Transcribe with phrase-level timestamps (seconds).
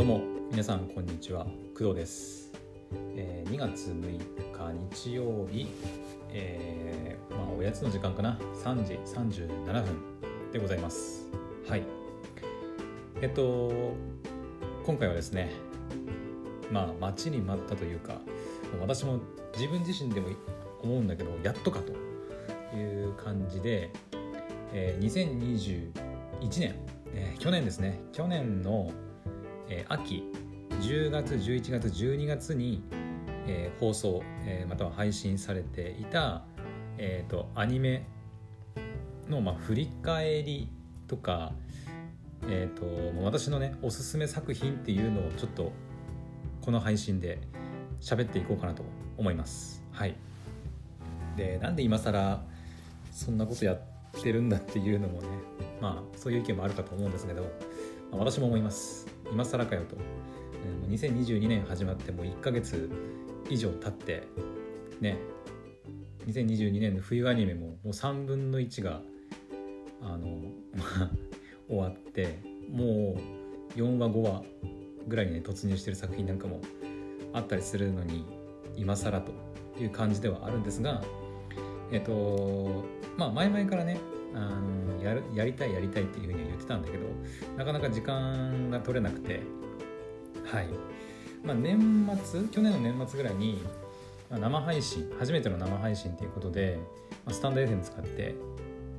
[0.00, 1.44] どうも皆さんこんにちは。
[1.76, 2.50] 工藤です、
[3.14, 4.00] えー2月6
[4.50, 5.66] 日日曜日、
[6.30, 8.38] えーまあ、おやつの時間かな。
[8.64, 11.30] 3時37分でございます。
[11.68, 11.82] はい。
[13.20, 13.94] えっと
[14.86, 15.50] 今回はですね
[16.72, 18.22] まあ待ちに待ったというか
[18.80, 19.20] 私も
[19.54, 20.28] 自分自身でも
[20.82, 21.92] 思うんだけどやっとかと
[22.74, 23.92] いう感じで、
[24.72, 25.92] えー2021
[26.58, 26.74] 年、
[27.12, 28.00] えー去年ですね。
[28.14, 28.90] 去年の、
[29.70, 30.24] えー秋
[30.80, 32.82] 10月11月12月に、
[33.46, 36.42] えー放送、えーまたは配信されていた、
[36.98, 38.06] えー、とアニメ
[39.28, 40.68] の、まあ、振り返り
[41.06, 41.52] とか、
[42.48, 45.72] えー、と私のねおすすめ作品っていうのをちょっと
[46.60, 47.40] この配信で
[48.00, 48.82] 喋っていこうかなと
[49.16, 49.84] 思います。
[49.92, 50.16] はい。
[51.36, 52.42] でなんで今更
[53.12, 53.80] そんなことやっ
[54.22, 55.28] てるんだっていうのもね
[55.80, 57.42] まあそういう意見もあるかと思うんですけど、
[58.10, 59.06] まあ私も思います。
[59.30, 59.96] 今更かよと。
[60.88, 62.90] 2022年始まってもう1ヶ月
[63.48, 64.26] 以上経って
[65.00, 65.18] ね。
[66.26, 69.00] 2022年の冬アニメももう3分の1が
[70.02, 70.42] あの
[71.68, 73.16] 終わっても
[73.76, 74.44] う4話5話
[75.08, 76.60] ぐらいにね突入してる作品なんかも
[77.32, 78.24] あったりするのに
[78.76, 79.32] 今更と
[79.80, 81.02] いう感じではあるんですが
[81.90, 82.84] えっと
[83.16, 83.98] まあ前々からね
[84.34, 87.06] あのやるやりたいやりたいっていうふうには言ってたんだけど
[87.56, 89.40] なかなか時間が取れなくて
[90.44, 90.68] はい、
[91.44, 93.62] まあ、年末去年の年末ぐらいに
[94.30, 96.78] 生配信初めての生配信ということで、
[97.24, 98.34] まあ、スタンド FM 使って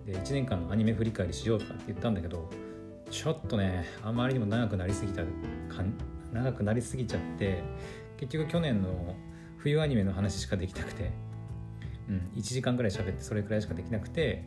[0.06, 2.50] で1年間のアニメ振り返りしようとかって言ったんだけど
[3.10, 5.94] ちょっとねあまりにも長くなりすぎたかん
[6.34, 7.62] 長くなりすぎちゃって
[8.18, 9.16] 結局去年の
[9.58, 11.12] 冬アニメの話しかできなくて、
[12.10, 14.46] うん、1時間ぐらい喋ってそれくらいしかできなくて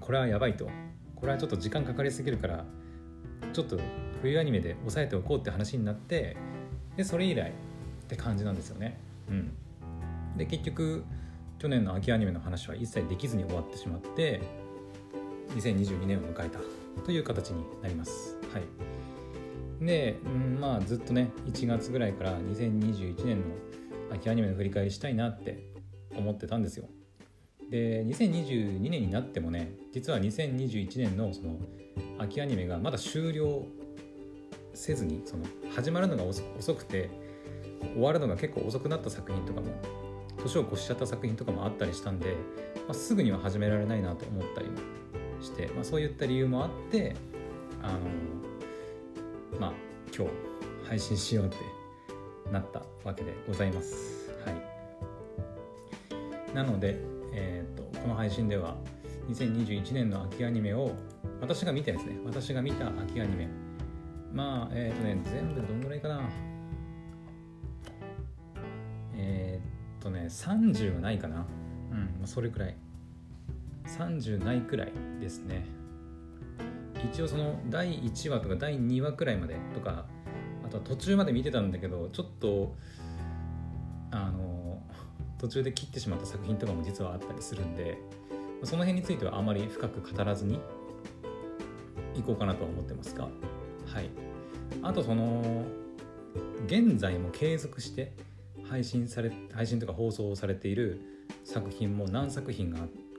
[0.00, 0.68] これはやばいと
[1.16, 2.64] これはちょっと時間かかりすぎるから
[3.52, 3.78] ちょっと
[4.22, 6.36] 冬アニメで抑えておこうって話になって
[6.96, 7.52] でそれ以来っ
[8.06, 8.98] て感じなんですよね。
[9.28, 9.52] うん、
[10.36, 11.04] で結局
[11.58, 14.42] 去年の秋アニメの話は一切できずに終わってしまって
[15.56, 16.58] 2022年を迎えた
[17.04, 18.36] という形になります。
[18.52, 23.44] はい、で、うん、まあずっとね1月ぐらいから2021年の
[24.12, 25.70] 秋アニメの振り返りしたいなって
[26.16, 26.88] 思ってたんですよ。
[27.70, 31.58] で2022年になってもね実は2021年のその
[32.18, 33.66] 秋アニメがまだ終了
[34.74, 36.42] せずにその始まるのが遅
[36.74, 37.10] くて
[37.94, 39.68] 終わるのが結構遅くなった作品とかも
[40.38, 42.34] 年を越しちゃった作品とかもあったりしたんで、
[42.86, 44.78] まあ、すぐには始められないなと思ったりも
[45.40, 47.14] して、まあ、そういった理由もあって
[47.82, 47.98] あの
[49.60, 49.72] まあ
[50.14, 50.30] 今日
[50.88, 51.56] 配信しようって
[52.52, 54.30] なったわけでございます。
[54.44, 54.52] は
[56.52, 57.00] い、なので、
[57.34, 58.76] えー、とこの配信では
[59.28, 60.92] 2021年の秋アニメを
[61.40, 62.16] 私が見たやつね。
[62.24, 63.48] 私が見た秋アニメ。
[64.32, 66.22] まあえっ、とね全部どんぐらいかな。
[69.16, 69.60] え
[69.98, 71.46] っ、とね30はないかな。
[71.90, 72.76] うんまあそれくらい。
[73.86, 75.64] 30ないくらいですね。
[77.12, 80.06] 一応その第1話とか第2話くらいまでとか
[80.64, 82.74] あとは途中まで見てたんだけどちょっと
[84.10, 84.53] あの
[85.44, 87.98] 途中で切ってしまった作品とかも実はあったりするんで
[88.62, 90.58] その辺についてはあまり深く語らずに
[92.14, 93.24] いこうかなとは思ってますが。
[93.24, 94.08] はい。
[94.82, 95.66] あとその
[96.66, 98.14] 現在も継続して
[98.70, 100.98] 配信され配信とか放送されている
[101.44, 102.78] 作品も何作品が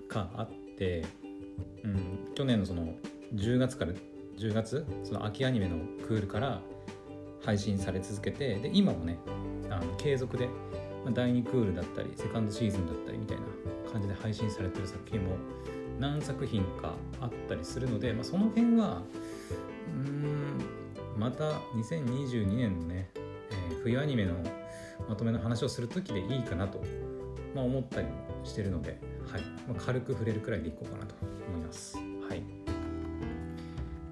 [0.09, 0.49] かあっ
[0.79, 1.05] て、
[1.83, 2.95] うん、去年のその
[3.35, 3.91] 10月から
[4.39, 6.61] 10月その秋アニメのクールから
[7.43, 9.19] 配信され続けてで今もね
[9.69, 10.49] あの継続で
[11.11, 13.43] 第2クールだったりセカンドシーズンだったりみたいな
[13.91, 15.38] 感じで配信されてる作品も
[15.99, 19.01] 何作品かあったりするので、まあ、その辺は
[19.88, 20.61] うーん
[21.17, 24.33] また2022年のね、えー冬アニメの
[25.07, 26.81] まとめの話をする時でいいかなと、
[27.53, 28.99] まあ、思ったりもしてるので、
[29.31, 31.13] はいまあ、軽く触れるくらいでいこうかなと
[31.47, 31.95] 思います。
[31.97, 32.41] はい、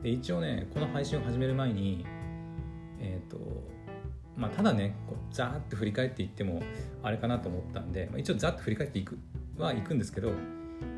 [0.04, 2.06] で一応ねこの配信を始める前に
[3.00, 3.38] えっ、と
[4.38, 6.62] まあただねこうザーッと振り返っていっても
[7.01, 9.18] あれかなと思ったんで、まあ、一応ザッと振り返っていく
[9.57, 10.31] はいくんですけど、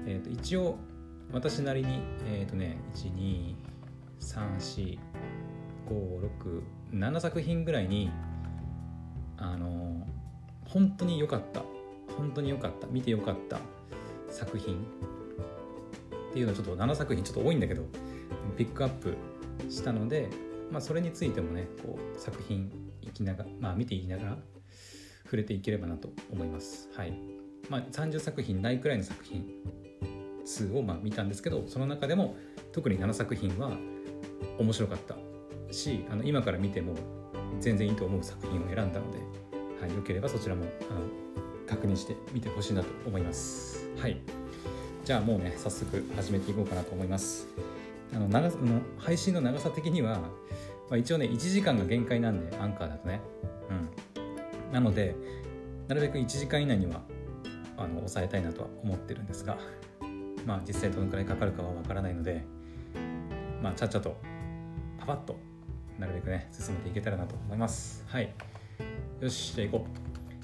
[0.05, 0.77] えー、と一応
[1.31, 2.77] 私なりにえっ、とね
[4.19, 8.11] 1234567作品ぐらいに
[9.37, 10.07] あの
[10.65, 11.61] 本当に良かった
[12.17, 13.59] 本当に良かった見て良かった
[14.29, 14.77] 作品っ
[16.33, 17.83] ていうのをちょっと7作品ちょっと多いんだけど
[18.57, 19.15] ピックアップ
[19.69, 20.29] したので、
[20.71, 22.71] まあ、それについてもねこう作品
[23.01, 24.37] いきながら、まあ、見ていきながら
[25.23, 26.89] 触れていければなと思います。
[26.95, 27.13] はい。
[27.69, 29.45] まあ、30作品ないくらいの作品
[30.45, 32.35] 数をまあ見たんですけどその中でも
[32.71, 33.71] 特に7作品は
[34.59, 35.15] 面白かった
[35.73, 36.93] しあの今から見ても
[37.59, 39.17] 全然いいと思う作品を選んだので、
[39.81, 41.01] はい、よければそちらもあの
[41.67, 43.89] 確認してみてほしいなと思います。
[43.97, 44.21] はい。
[45.03, 47.47] じゃあもうね早速始めていこうかなと思います。
[48.13, 50.19] あの長の配信の長さ的には、
[50.89, 53.21] まあ、一応ね1時間が限界なんでアンカーだとね。
[53.69, 54.73] うん。
[54.73, 55.15] なので
[55.87, 57.01] なるべく1時間以内には
[57.77, 59.57] あの抑えたいなとは思ってるんですが
[60.45, 62.43] まあ実際どのくらいかかるかはわからないので
[63.61, 64.17] まあちゃっちゃと
[64.99, 65.37] パパッと
[65.99, 68.03] なるべくね進めていけたらなと思います。
[68.07, 68.33] はい。
[69.21, 69.89] よしじゃあ行こう。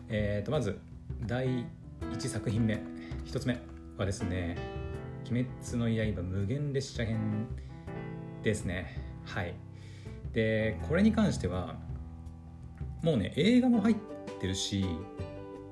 [0.09, 0.79] えっ、ー、とまず
[1.25, 1.65] 第
[2.01, 2.79] 1作品目。
[3.25, 3.57] 1つ目
[3.97, 4.57] はですね
[5.31, 7.47] 「鬼滅の刃無限列車編」
[8.43, 8.97] ですね。
[9.23, 9.55] はい。
[10.33, 11.79] でこれに関しては
[13.01, 13.95] もうね映画も入っ
[14.39, 14.85] てるし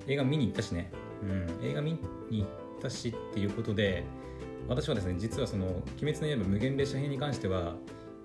[0.07, 0.89] 映画見に行ったしね。
[1.21, 1.45] うん。
[1.65, 2.47] 映画見に行っ
[2.81, 4.05] たしっていうことで
[4.69, 5.65] 私はですね実はその
[6.01, 7.75] 「鬼滅の刃無限列車編」に関しては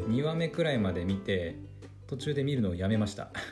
[0.03, 1.59] 2話目くらいまで見て
[2.07, 3.33] 途中で見るのをやめました。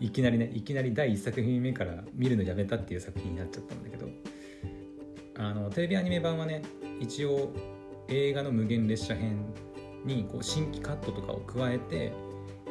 [0.00, 4.31] いきなりねいきなり第1作品目から見るのやめたっていう作品になっちゃったんだけど。
[5.38, 6.62] あのテレビアニメ版はね
[7.00, 7.50] 一応
[8.08, 9.44] 映画の無限列車編
[10.04, 12.12] にこう新規カットとかを加えて、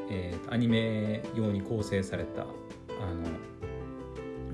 [0.10, 3.30] えー、アニメ用に構成されたあの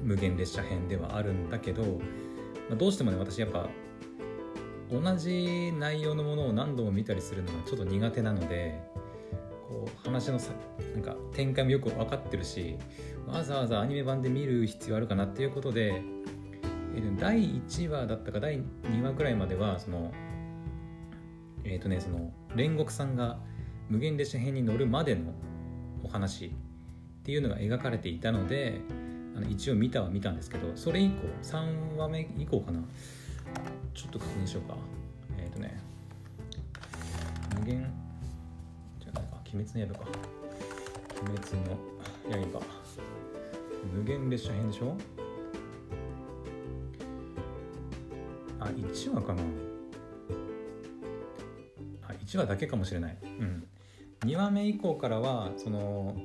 [0.02, 1.90] 無限列車編ではあるんだけど、ま
[2.74, 3.68] あ、どうしてもね私やっぱ
[4.90, 8.80] 同じ内容のものを何度も見たりするのがちょっと苦手なので
[9.68, 10.52] こう話のさ
[10.94, 12.78] なんか展開もよく分かってるし
[13.28, 16.02] わざわざアニメ版で見る必要あるかなっていうことで、
[16.96, 20.12] えー、第1話だったか第2話くらいまではその
[21.64, 23.40] えっ、ー、とねその煉獄さんが
[23.90, 25.34] 無限列車編に乗るまでの
[26.04, 26.50] お話っ
[27.24, 28.82] ていうのが描かれていたので
[29.36, 32.80] あの一応見たは見たんですけどそれ以降3話目以降かな。
[33.94, 34.76] ちょっと確認しようか。
[35.38, 35.80] えっ、ー、とね
[37.60, 37.92] 無限
[39.00, 39.38] じゃないか。
[39.54, 40.10] 鬼滅の刃か。
[41.22, 42.66] 鬼滅の刃。
[43.94, 44.98] 無限列車編でしょ？
[48.68, 49.44] あ1話かな。
[52.08, 53.18] あ1話だけかもしれない。
[53.24, 53.68] うん。
[54.22, 56.16] 2話目以降からはその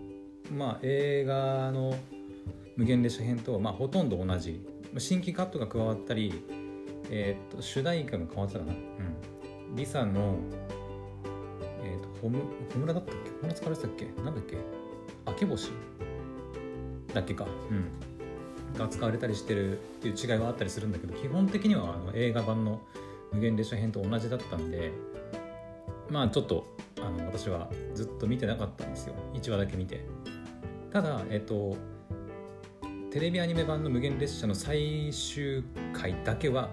[0.55, 1.97] まあ映画の
[2.77, 4.67] 無限列車編と、まあ、ほとんど同じ。
[4.99, 6.45] 新規カットが加わったり、
[7.11, 8.77] えー、と主題歌が変わってたかな、う
[9.73, 10.37] ん、リサの、
[11.83, 12.39] えー、とホム
[12.75, 13.31] ホムラだったっけ？
[13.31, 14.05] ホムラ使われてたっけ？
[14.23, 14.57] なんだっけ？
[15.27, 15.71] 明け星
[17.15, 17.47] だっけか。
[17.71, 17.91] うん。
[18.77, 22.81] が使われたりしてるっていう違いはあったりするんだけど基本的にはあの映画版の
[23.33, 24.93] 無限列車編と同じだったんで
[26.11, 26.67] まあちょっと
[27.01, 29.15] あの私はずっと見てなかったんですよ。
[29.35, 30.05] 1話だけ見て。
[30.93, 31.77] ただえっ、と
[33.11, 35.65] テレビアニメ版の無限列車の最終
[35.95, 36.69] 回だけは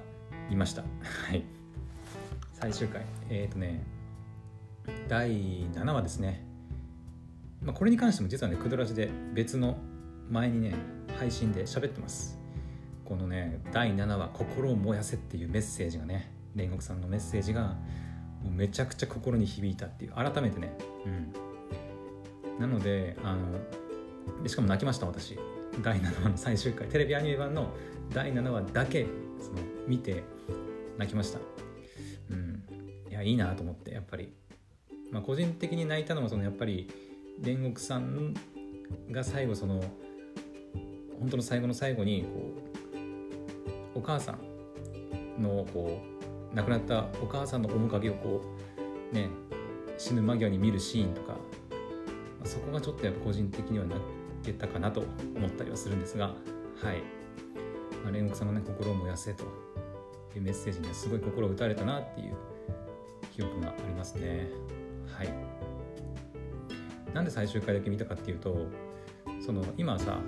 [0.49, 0.83] 見ました。
[1.27, 1.43] はい。
[2.53, 3.05] 最終回。
[3.29, 3.83] えっ、ー、とね
[5.07, 5.29] 第
[5.67, 6.45] 7話ですね、
[7.61, 9.77] まあ、これに関しても実はねクドラジで別の
[10.29, 10.75] 前にね
[11.17, 12.39] 配信で喋ってます。
[13.05, 17.77] このね第7話「心を燃やせ」っていうメッセージがね煉獄さんのメッセージが
[18.43, 20.77] もうめちゃくちゃ心に響いたっていう改めてね。
[21.05, 22.59] うん。
[22.59, 25.37] なのであのしかも泣きました私。
[25.83, 27.73] 第7話の最終回テレビアニメ版の
[28.13, 29.05] 第7話だけ
[29.39, 30.23] その見て
[30.97, 31.39] 泣きました。
[32.29, 32.63] うん。
[33.09, 34.33] いやいいなと思ってやっぱり。
[35.11, 36.87] まあ個人的に泣いたのはそのやっぱり
[37.41, 38.35] 煉獄さん
[39.11, 39.81] が最後その
[41.19, 42.53] 本当の最後の最後にこ
[43.95, 44.37] うお母さ
[45.37, 46.01] んのこ
[46.53, 48.41] う亡くなったお母さんの面影をこ
[49.11, 49.29] うね
[49.97, 51.37] 死ぬ間際に見るシーンとか
[52.45, 53.99] そこがちょっとやっぱ個人的には泣
[54.43, 55.03] けたかなと
[55.35, 56.33] 思ったりはするんですがは
[56.93, 57.03] い、
[58.03, 59.43] まあ、煉獄さんのね心を燃やせと
[60.35, 62.35] いうメッセージにはすごい心を打たれたなっていう
[63.35, 64.47] 記憶がありますね。
[65.07, 65.29] はい。
[67.13, 68.67] なんで最終回だけ見たかっていうと
[69.39, 70.19] その今さ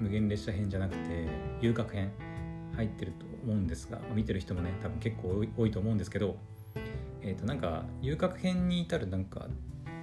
[0.00, 1.28] 無限列車編じゃなくて
[1.60, 2.10] 遊郭編
[2.76, 6.36] 入ってると思うんですが見てる人もね多分結構多いと思うんですけど
[7.22, 9.46] えっ、ー、となんか遊郭編に至るなんか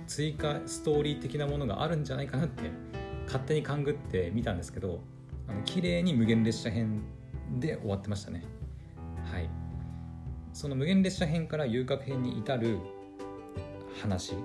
[0.05, 2.71] 追加ストーリー的なものがあるんじゃないかなって
[3.25, 5.01] 勝手に勘ぐって見たんですけど
[5.47, 7.03] あの綺麗に無限列車編
[7.59, 8.43] で終わってましたね。
[9.31, 9.49] はい。
[10.53, 12.79] その無限列車編から遊郭編に至る
[14.01, 14.35] 話っ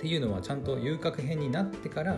[0.00, 2.16] ていうのはちゃんと遊郭編になってから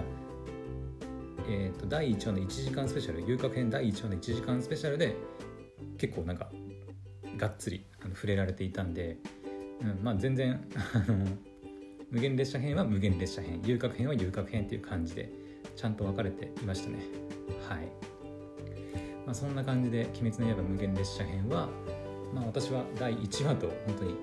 [1.49, 5.17] えーと、第1話の1時間スペシャル遊郭編第1話の1時間スペシャルで
[5.99, 6.51] 結構なんか
[7.37, 9.19] がっつりあの触れられていたんで、
[9.83, 11.27] うん、まあ全然あの
[12.11, 15.31] 無限列車編は無限列車編遊郭編は遊郭編っていう感じで
[15.77, 16.99] ちゃんと分かれていましたね。
[17.69, 17.79] はい、
[19.27, 21.69] まあ、そんな感じで「鬼滅の刃無限列車編は」
[22.33, 24.17] まあ、私は第1話と本当に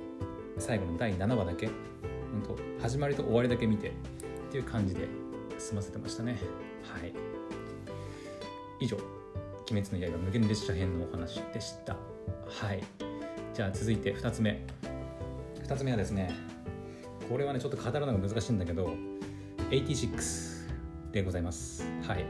[0.58, 3.92] 最後の第7話だけ本当始まりと終わりだけ見てっ
[4.52, 5.08] ていう感じで
[5.58, 6.38] 済ませてましたね。
[6.84, 7.14] はい。
[8.80, 8.98] 以上
[9.70, 11.96] 「鬼滅の刃無限列車編」のお話でした。
[12.48, 12.84] はい。
[13.54, 14.66] じゃあ続いて2つ目。
[15.64, 16.36] 2つ目はですね
[17.30, 18.94] これはねちょっと語るのが難しいんだけど
[19.70, 21.86] 86でございます。
[22.08, 22.26] はい。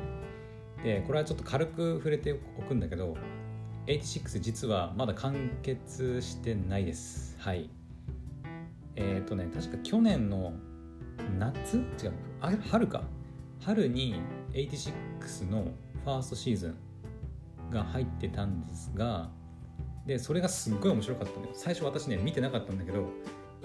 [0.84, 3.16] でこれはちょっと軽く触れておくんだけど
[3.88, 7.36] 86実はまだ完結してないです。
[7.40, 7.70] はい。
[8.96, 10.54] えっ、ー、とね確か去年の
[11.40, 11.78] 夏？
[11.78, 11.84] 違う。
[12.42, 13.04] あ春か。
[13.62, 14.16] 春に
[14.54, 15.66] 86の
[16.04, 16.76] ファーストシーズ
[17.70, 19.30] ンが入ってたんですが
[20.06, 21.52] でそれがすっごい面白かったのよ。
[21.54, 23.08] 最初私ね見てなかったんだけど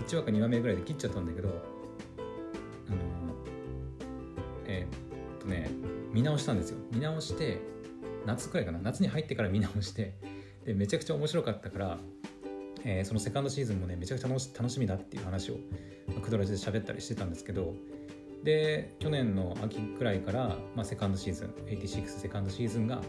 [0.06, 2.96] 1話か2話目ぐらいで切っちゃったんだけどあの
[4.66, 5.70] えー、っとね
[6.12, 6.78] 見直したんですよ。
[6.92, 7.58] 見直して
[8.26, 8.78] 夏くらいかな。
[8.80, 10.14] 夏に入ってから見直して
[10.64, 11.98] でめちゃくちゃ面白かったから
[12.88, 14.38] えー、そのセカンドシーズンもねめちゃくちゃ楽
[14.70, 15.56] しみだっていう話を
[16.22, 17.74] クドラジで喋ったりしてたんですけど
[18.42, 23.00] で去年の秋くらいから、まあ、セカンドシーズン86セカンドシーズンが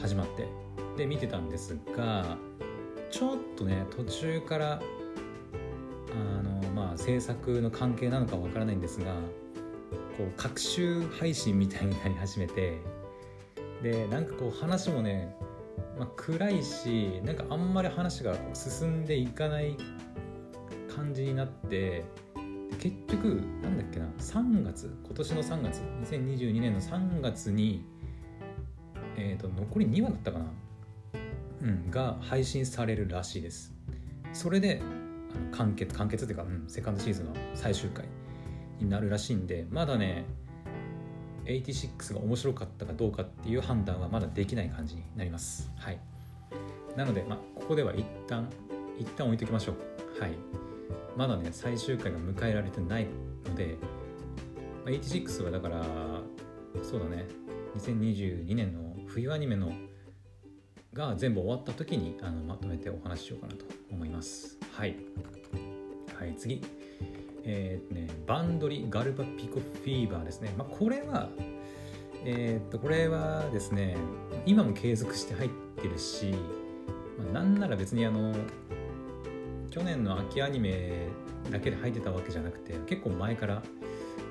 [0.00, 0.48] 始まって
[0.96, 2.36] で見てたんですが
[3.10, 4.82] ちょっとね途中から
[6.12, 9.14] あのまあ制作の関係なのかわからないんですが
[10.16, 12.78] こう各種配信みたいになり始めて
[13.82, 15.34] でなんかこう話もね
[15.98, 19.76] まあ、暗いしなんかあんまり話が進んでいかない
[20.94, 22.04] 感じになって
[22.78, 27.84] 結局なんだっけな3月今年の3月2022年の3月に
[29.16, 30.46] えっ、ー、と残り2話だったかな
[31.62, 33.72] うんが配信されるらしいです
[34.32, 38.06] それであの完結完結っていうか、うん、セカンドシーズンの最終回
[38.80, 40.26] になるらしいんでまだね
[41.44, 45.70] 86が面白かったかどうかっていう判断はまだできない感じになります。
[45.76, 45.98] はい。
[46.96, 48.48] なので、まあ、ここでは一旦、
[48.98, 50.20] 一旦置いときましょう。
[50.20, 50.32] はい。
[51.16, 53.06] まだね、最終回が迎えられてない
[53.46, 53.76] ので、
[54.84, 55.84] まあ、86はだから、
[56.82, 57.26] そうだね、
[57.76, 59.72] 2022年の冬アニメの
[60.92, 64.58] が全部終わった時にあのまとめてお話ししようかなと思います。
[64.72, 64.96] はい。
[66.18, 66.62] はい、次。
[67.46, 70.54] えーね、バンドリ・ガルバピコフィーバーですね。
[70.56, 71.28] まあ、これは、
[72.24, 73.96] えー、っと、これはですね、
[74.46, 75.50] 今も継続して入っ
[75.82, 76.32] てるし、
[77.32, 78.34] まあ、なんなら別にあの、
[79.74, 81.08] 去年の秋アニメ
[81.50, 83.60] だけで入ってたわけじゃなくて、結構前から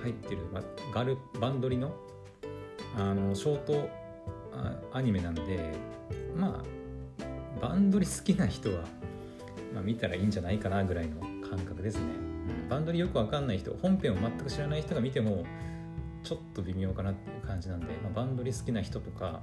[0.01, 0.37] 入ってる、
[0.93, 1.93] ガル、バンドリの、
[2.95, 3.89] あの、ショート
[4.93, 5.75] アニメなんで、
[6.33, 6.63] ま
[7.59, 8.83] あ、バンドリ好きな人は、
[9.73, 11.19] まあ、見たらいいんじゃないかなぐらいの
[11.49, 12.03] 感覚ですね。
[12.69, 15.43] バンドリよくわかんない人本編を全く知らない人が見ても
[16.23, 19.41] ちょっと微妙かなっていう感じなんで、まあ、バンドリ好きな人とか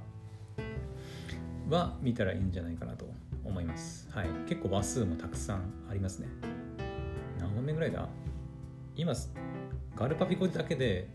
[1.69, 3.05] は見たらいいんじゃないかなと
[3.43, 4.09] 思います。
[4.11, 6.27] はい、結構話数もたくさんありますね。
[7.39, 8.07] 何本目ぐらいだ？
[8.95, 9.13] 今、
[9.95, 11.09] ガルパピコだけで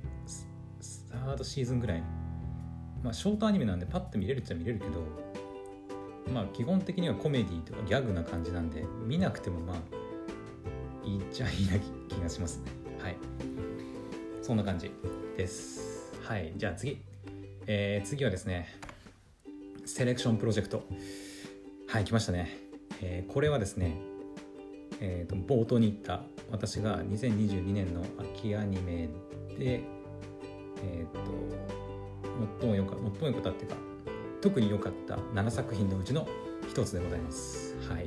[0.80, 2.02] サードシーズンぐらい。
[3.02, 5.02] まあ、ショートアニメなんでパッと見れるっちゃ見れるけど、
[6.32, 9.76] まあ、基本的にはコメディとかギャグな感じなんで、見なくてもまあ、
[11.06, 11.72] いいっちゃいいな
[12.08, 12.72] 気がしますね。
[13.00, 13.16] はい。
[14.42, 14.90] そんな感じ
[15.36, 16.12] です。
[16.22, 16.52] はい。
[16.56, 17.02] じゃあ次。
[17.68, 18.68] えー、次はですね
[19.84, 20.84] セレクションプロジェクト。
[21.88, 22.58] はい来ましたね、
[23.00, 23.96] えー、これはですね
[25.00, 28.02] えーと、冒頭に言った私が2022年の
[28.34, 29.08] 秋アニメ
[29.58, 29.82] で、
[30.82, 31.20] えーと、
[32.60, 33.76] 最も良か最も良かったっていうか
[34.40, 36.26] 特に良かった7作品のうちの
[36.68, 37.76] 一つでございます。
[37.88, 38.06] はい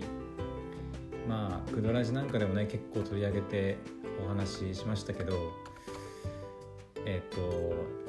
[1.28, 3.78] まあクドラジなんかでもね結構取り上げて
[4.26, 5.54] お話ししましたけど
[7.06, 8.09] えっ、ー、と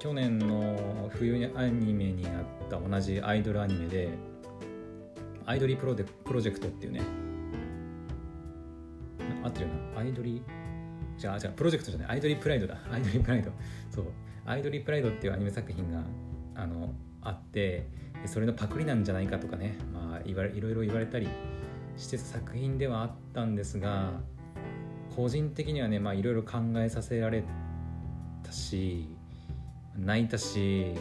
[0.00, 4.08] 去年の冬アニメになった同じアイドルアニメで
[5.44, 7.02] アイドリープロデプロジェクトっていうね
[9.44, 10.00] 合ってるよな。
[10.00, 10.42] アイドリー
[11.18, 12.08] じゃあじゃあプロジェクトじゃない。
[12.12, 12.78] アイドリープライドだ。
[12.90, 13.52] アイドリープライド。
[13.90, 14.06] そう。
[14.46, 16.02] アイドリープライドっていうアニメ作品が
[16.54, 17.86] あのあって
[18.24, 19.76] それのパクリなんじゃないかとかね。
[19.92, 21.28] まあいわいろいろ言われたり
[21.98, 24.22] して作品ではあったんですが
[25.14, 27.44] 個人的にはねまあいろいろ考えさせられ
[28.42, 29.19] たし
[29.96, 30.94] 泣いたし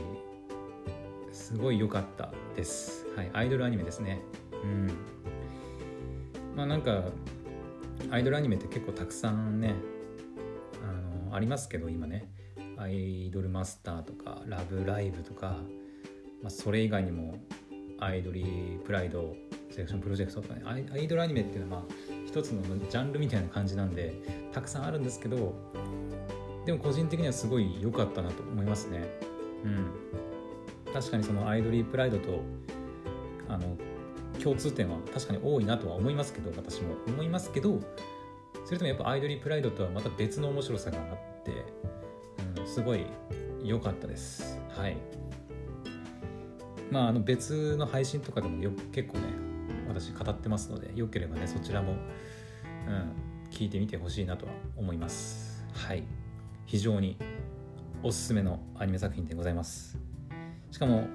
[1.32, 4.22] すごい良かったです、はい、アイドルアニメですね。
[4.64, 4.88] うん。
[6.56, 7.04] まあなんか
[8.12, 9.76] アイドルアニメって結構たくさんね
[10.84, 12.32] あのありますけど今ね。
[12.78, 15.58] アイドルマスターとかラブライブとか、
[16.42, 17.36] まあ、それ以外にも
[18.00, 19.36] アイドリープライド
[19.70, 20.64] セレクションプロジェクトとかね。
[20.66, 21.94] アイドルアニメっていうのはまあ
[22.26, 24.14] 一つのジャンルみたいな感じなんで
[24.54, 25.56] たくさんあるんですけど
[26.70, 29.10] でも個人的にはすごい良かったなと思いますね。
[29.64, 30.94] うん。
[30.94, 32.44] 確かにそのアイドリープライドと
[33.48, 33.76] あの
[34.40, 36.94] 共通点は確かに多いなとは思いますけど私も。
[37.08, 37.80] 思いますけど
[38.66, 41.52] それともやっぱアイドリープライドとはまた別の面白さがあって、
[42.62, 43.04] うん、すごい
[43.64, 44.60] 良かったです。
[44.70, 44.98] はい。
[46.92, 49.24] まああの別の配信とかでもよ結構ね
[49.88, 51.94] 私語ってますのでよければねそちらも、
[52.88, 53.12] うん、
[53.50, 55.66] 聞いてみてほしいなとは思います。
[55.74, 56.04] はい。
[56.70, 57.18] 非常に
[58.04, 59.98] おすすめのアニメ作品でございます。
[60.70, 61.08] しかも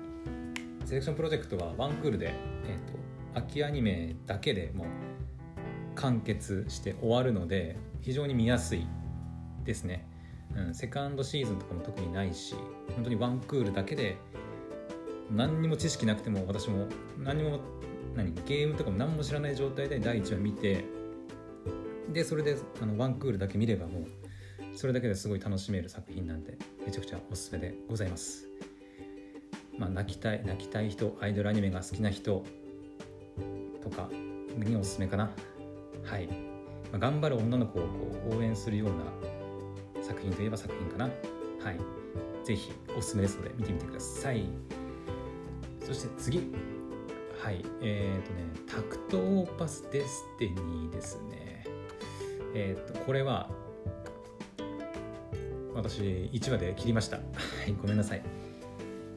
[0.84, 2.34] セレクションプロジェクトはワンクールで、
[2.66, 4.86] えーと、秋アニメだけでもう
[5.94, 8.84] 完結して終わるので非常に見やすい
[9.64, 10.08] ですね、
[10.56, 12.56] うん、セカンドシーズンとかも特にないし
[12.96, 14.16] 本当にワンクールだけで
[15.30, 17.60] 何にも知識なくても私も何も
[18.16, 20.84] 何ゲームとかも何も知らない状態で第1話見て
[22.12, 24.23] でそれであのワンクールだけ見ればもう
[24.74, 28.48] それだけですごい楽しめる作品なんでめちゃくちゃおすすめでございます。
[29.78, 32.44] まあ泣きたい泣きたい人アイドルアニメが好きな人
[33.82, 34.08] とか
[34.56, 35.30] におすすめかな。
[36.04, 37.88] はい、まあ、頑張る女の子をこ
[38.32, 41.04] う応援するような作品といえば作品かな。
[41.04, 41.10] は
[41.72, 41.78] い。
[42.44, 44.44] ぜひおすすめですので見てみてください。
[45.84, 46.52] そして次。
[47.42, 47.64] はい。
[47.80, 51.64] えっ、ー、とねタクトオーパスデスティニーですね。
[52.54, 53.48] えっ、ー、とこれは
[55.74, 56.00] 私
[56.32, 57.18] 1話で切りました。
[57.82, 58.22] ごめんなさい。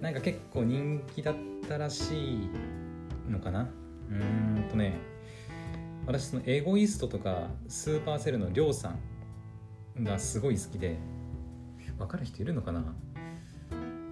[0.02, 1.36] なんか結構人気だっ
[1.68, 2.50] たらしい
[3.30, 3.70] のかな。
[4.10, 5.00] うーんとね
[6.06, 8.96] 私そのエゴイストとかスーパーセルのりょうさ
[10.00, 10.98] んがすごい好きで
[11.98, 12.84] 分かる人いるのかな。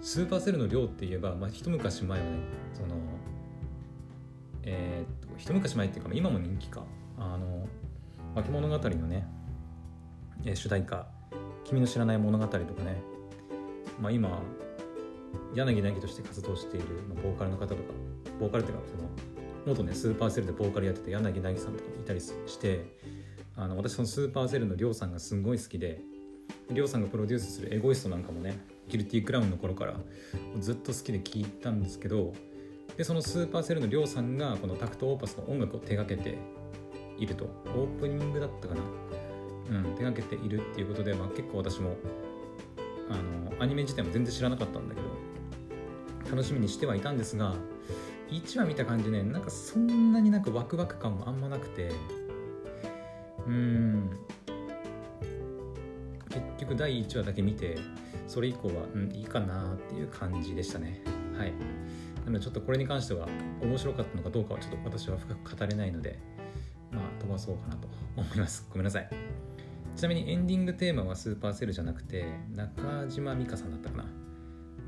[0.00, 2.30] スーパーセルのりょうって言えば、まあ、一昔前はね
[2.74, 2.94] その
[4.62, 6.84] えー、っと一昔前っていうか今も人気か。
[7.18, 7.66] あの
[8.34, 9.26] 化け物語のね、
[10.54, 11.06] 主題歌
[11.68, 13.02] 「君の知らない物語」とかね、
[14.00, 14.42] まあ、今
[15.54, 17.82] 柳凪として活動している、まあ、ボーカルの方とか
[18.40, 19.08] ボーカルっていうかその
[19.66, 22.96] 元ねスーパーセルでボーカルやってた柳凪さんとかいたりして
[23.56, 26.00] あの私そのスーパーセルのりょうさんがすんごい好きで
[26.70, 29.96] りょうさんがプロデュースするエゴイストなんかもねギルティークラウンの頃から
[30.60, 32.32] ずっと好きで聴いたんですけど
[32.96, 36.38] でそのスーパーセルのりょうさんがこのタクトオーパスの音楽を手がけて
[37.18, 37.44] いると。
[37.44, 38.80] オープニングだったかな。
[39.70, 41.96] うん手がけているっていうことで、まあ、結構私も
[43.08, 47.54] あのアニメ自体も全然知らなかったんだけど楽しみにしてはいたんですが
[48.30, 51.92] 1話見た感じねなんかそんなになんかワクワク感もあんまなくて
[53.46, 54.10] うん。
[56.28, 57.78] 結局第1話だけ見て
[58.26, 61.00] それ以降はうんいいかなっていう感じでしたね。
[61.36, 61.52] はい。
[62.24, 63.28] なのでちょっとこれに関しては
[63.62, 66.18] 面白かったのかどうかはちょっと私は深く語れないので
[66.90, 68.66] まあ飛ばそうかなと思います。
[68.70, 69.45] ごめんなさい。
[69.96, 74.04] ちなみにエンディングテーマはスーパーセルじゃなくて中島美嘉さんだったか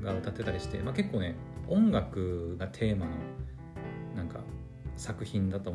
[0.01, 0.13] な？
[0.13, 1.35] が歌ってたりして、まあ、結構ね
[1.67, 3.11] 音楽がテーマの
[4.15, 4.39] なんか
[4.95, 5.73] 作品だと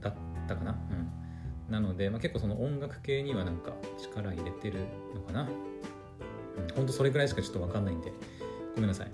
[0.00, 0.14] だっ
[0.46, 4.80] たかな、うん、なので、まあ、結構その音楽系にはなんか力入れてる
[5.14, 8.12] のかな、うん、ほんとそれぐらいしかちょっと分かんないんで
[8.74, 9.10] ごめんなさい。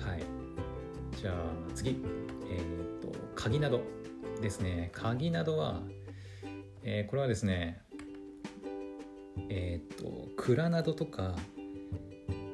[0.00, 0.22] はい。
[1.16, 1.34] じゃあ
[1.74, 2.02] 次。
[2.50, 3.80] えっ、と鍵など
[4.42, 4.90] ですね。
[4.92, 5.80] 鍵などは、
[6.82, 7.80] えー、これはですね
[9.48, 11.34] えっ、とクラなどとか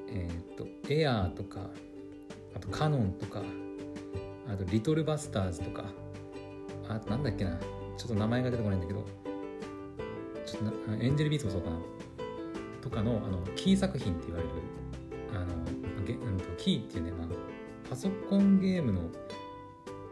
[0.09, 1.71] えっ、とエアーとか
[2.55, 3.43] あとカノンとか
[4.49, 5.85] あとリトルバスターズとか
[6.89, 7.59] あとなんだっけな
[7.97, 9.05] ちょっと名前が出てこないんだけど
[10.45, 11.79] ちょっとエンジェルビーツもそうかな
[12.81, 14.51] とかのあのキー作品って言われる
[15.33, 15.45] あ
[16.01, 17.29] のゲ、うん、キーっていうね、まあ、
[17.89, 19.03] パソコンゲームの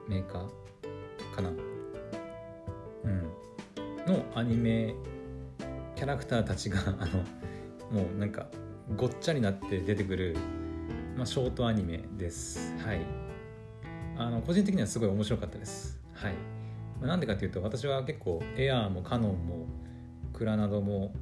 [0.06, 1.50] メーカーかな。
[3.04, 3.22] うん。
[4.06, 4.94] のアニメ
[5.98, 8.46] キャラクターたちが あのもうなんか
[8.96, 10.36] ごっちゃになって出てくる
[11.16, 12.72] まあ、ショートアニメです。
[12.78, 13.00] はい。
[14.16, 16.00] あの個人的にはすごい面白かったです。
[16.14, 16.34] はい。
[17.00, 19.66] まあ、なんでかっていうと私は結構エアーもカノンも
[20.32, 21.12] クラナドも、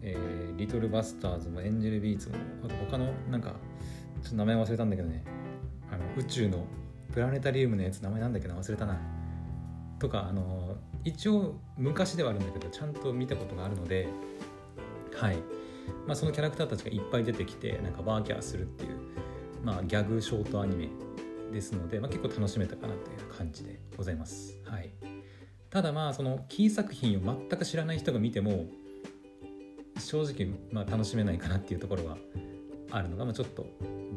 [0.00, 3.56] えー、リトルバスターズもエンジェルビーツもあと他のなんか
[4.22, 5.24] ちょっと名前忘れたんだけどね
[5.90, 6.64] あの宇宙の
[7.12, 8.54] プラネタリウムのやつ名前なんだっけな？
[8.54, 8.96] 忘れたな
[9.98, 14.08] とかあの一応昔ではあるんだけどちゃんと見たことがあるので
[15.14, 15.36] はい。
[16.06, 18.98] まあ、そのキャラクターたちがいっぱい出てきてなんかワーキャーするっていう、
[19.62, 20.88] まあ、ギャグショートアニメ
[21.52, 24.58] ですので、まあ、結構楽しめたかなという感じでございます。
[24.64, 24.90] はい、
[25.70, 28.66] ただまあそのキー作品を全く知らない人が見ても
[29.98, 32.18] 正直まあ楽しめないかなっていうところは
[32.90, 33.66] あるのが、ま、ちょっと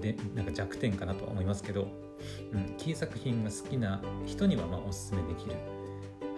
[0.01, 1.87] でなんか弱点かなとは思いますけど、
[2.51, 5.55] うん、キー作品が好きな人にはまおすすめできる、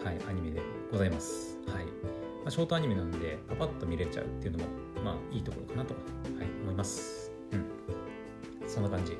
[0.04, 0.62] はい、アニメで
[0.92, 1.58] ございます。
[1.68, 4.66] はいまあ、ショートアニメなんでパパッと見れちゃうっていうのも
[5.04, 6.00] まあいいところかなと、は
[6.44, 7.32] い、思います。
[7.52, 8.70] うん。
[8.70, 9.18] そんな感じ。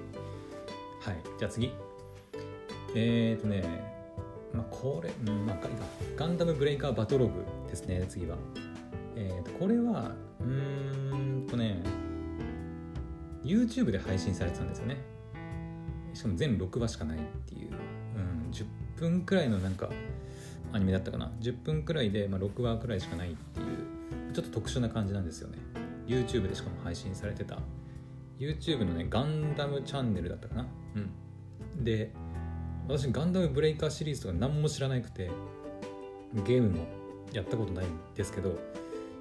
[1.02, 1.18] はい。
[1.38, 1.72] じゃあ次。
[2.96, 3.64] えーとね、
[4.54, 5.58] まあこれ、うん、まあ
[6.16, 8.38] ガンダムブレイカーバトログですね、次は。
[9.16, 11.82] えー、とこれはうーんとね
[13.44, 14.98] YouTube で配信されてたんですよね
[16.14, 17.72] しかも全6話しかないっていう、
[18.16, 18.66] うん、10
[18.98, 19.90] 分くらいのなんか
[20.74, 21.32] アニメだったかな。
[21.42, 25.58] 10分くらいで、まあ、6話くらいしかないっていうちょっと特殊な感じなんですよね。
[26.08, 27.60] YouTube でしかも配信されてた。
[28.40, 30.66] YouTube のねガンダムチャンネルだったかな。
[30.96, 31.00] う
[31.80, 31.84] ん。
[31.84, 32.12] で
[32.88, 35.30] 私ガンダムブレイカーシリーズとか何も知らなくて
[36.46, 36.86] ゲームも
[37.32, 38.58] やったことないんですけど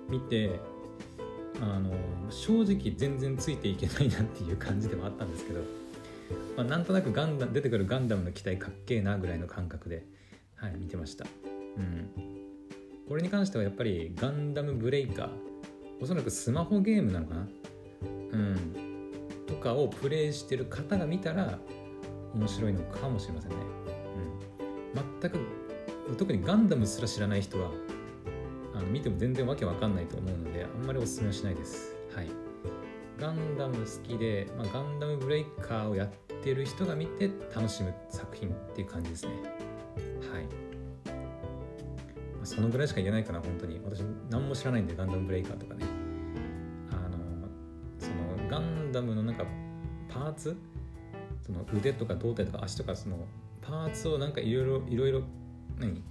[0.08, 0.58] 見て
[1.60, 1.90] あの
[2.30, 5.60] 正直全然ついていけないなっていう感じではあったんですけど、
[6.56, 10.04] まあ、なんとなくガンダ出てくるガンダムの機体かっけえなぐらいの感覚で、
[10.56, 11.26] はい、見てました、
[11.76, 12.10] うん、
[13.08, 15.30] これに関してはやっぱりガンダムブレイカー
[16.00, 17.48] おそらくスマホゲームなのかな？
[18.32, 18.56] うん。
[19.46, 21.58] とかをプレイしてる方が見たら
[22.34, 23.56] 面白いのかもしれませんね、
[24.94, 25.38] うん、全く
[26.16, 27.70] 特にガンダムすら知らない人は
[28.74, 31.96] あの見ても全然わけわかんないと思うのであんまりおすすめはしないです。
[32.14, 32.28] はい。
[33.18, 36.08] ガンダム好きで、まあ、ガンダムブレイカーをやっ
[36.42, 39.32] てる人が見て楽しむ作品っていう感じですね。
[40.32, 40.46] はい。
[42.54, 43.80] そのぐらいしか言えないかな本当に。
[43.84, 45.84] 私何も知らないんでガンダムブレイカーとかね。
[46.90, 47.16] あの
[47.98, 49.44] そのガンダムのなんか
[50.08, 50.56] パーツ？
[51.46, 53.24] その腕とか胴体とか足とかその
[53.62, 55.22] パーツをなんかいろいろいろいろ
[55.78, 56.02] 何？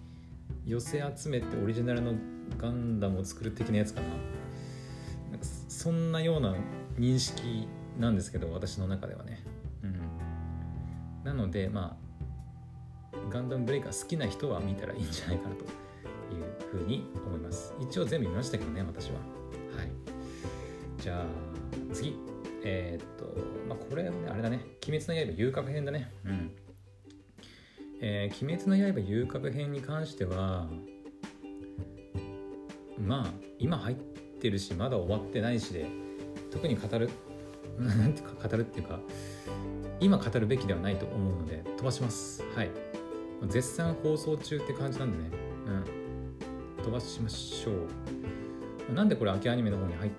[0.65, 2.13] 寄せ集めてオリジナルの
[2.57, 4.07] ガンダムを作る的なやつかな。
[4.07, 6.55] なんかそんなような
[6.97, 7.67] 認識
[7.99, 9.43] なんですけど私の中ではね、
[9.83, 9.99] うん、
[11.23, 11.97] なのでま
[13.13, 15.65] あガンダムブレイカー好きな人は見たらいいんじゃないかなと。
[16.33, 17.73] いうふうに思います。
[17.79, 19.19] 一応全部見ましたけどね私は。
[19.75, 19.91] はい。
[21.01, 21.25] じゃあ
[21.93, 22.15] 次。
[22.63, 23.33] えー、っと
[23.67, 26.11] まあこれはねあれだね「鬼滅の刃遊郭編」だね。
[26.25, 26.51] うん。
[28.01, 30.67] えー、鬼滅の刃遊郭編に関しては
[32.97, 33.95] まあ今入っ
[34.41, 35.85] てるしまだ終わってないしで
[36.51, 37.09] 特に語る
[37.77, 38.99] なんていうか語るっていうか
[39.99, 42.43] 今語るべきではないと思うので飛ばします。
[42.55, 42.69] はい。
[43.47, 45.29] 絶賛放送中って感じなんでね。
[45.67, 45.98] うん。
[46.89, 47.71] 飛ばしましょ
[48.89, 48.93] う。
[48.93, 50.11] なんでこれ秋アニメの方に入っ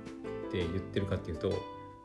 [0.52, 1.50] て言ってるかっていうと、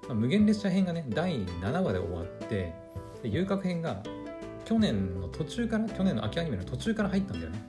[0.07, 2.73] まあ、無限列車編がね第7話で終わって
[3.21, 4.01] で遊郭編が
[4.65, 7.65] 去年の途中から去年の秋アニメの途中から入ったんだよね。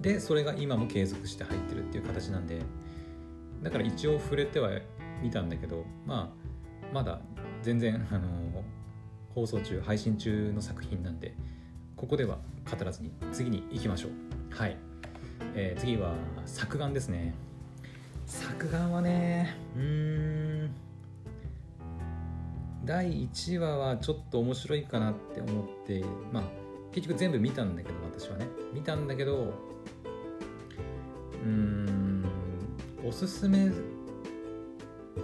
[0.00, 2.60] でそれが今も継続して入ってるっていう形なんで
[3.62, 4.70] だから一応触れては
[5.22, 7.20] みたんだけどまあまだ
[7.62, 8.64] 全然あの
[9.32, 11.36] 放送中配信中の作品なんで
[11.94, 12.38] ここでは
[12.68, 14.10] 語らずに次に行きましょう。
[14.50, 14.76] はい、
[15.54, 16.14] えー、次は
[16.46, 17.34] 作眼ですね。
[18.26, 20.74] 作眼はねうん
[22.84, 26.42] 第1話はちょっと面白いかなって思ってまあ
[26.92, 28.46] 結局全部見たんだけど私はね。
[28.72, 29.52] 見たんだけど
[31.44, 32.24] うん
[33.04, 33.70] おすすめ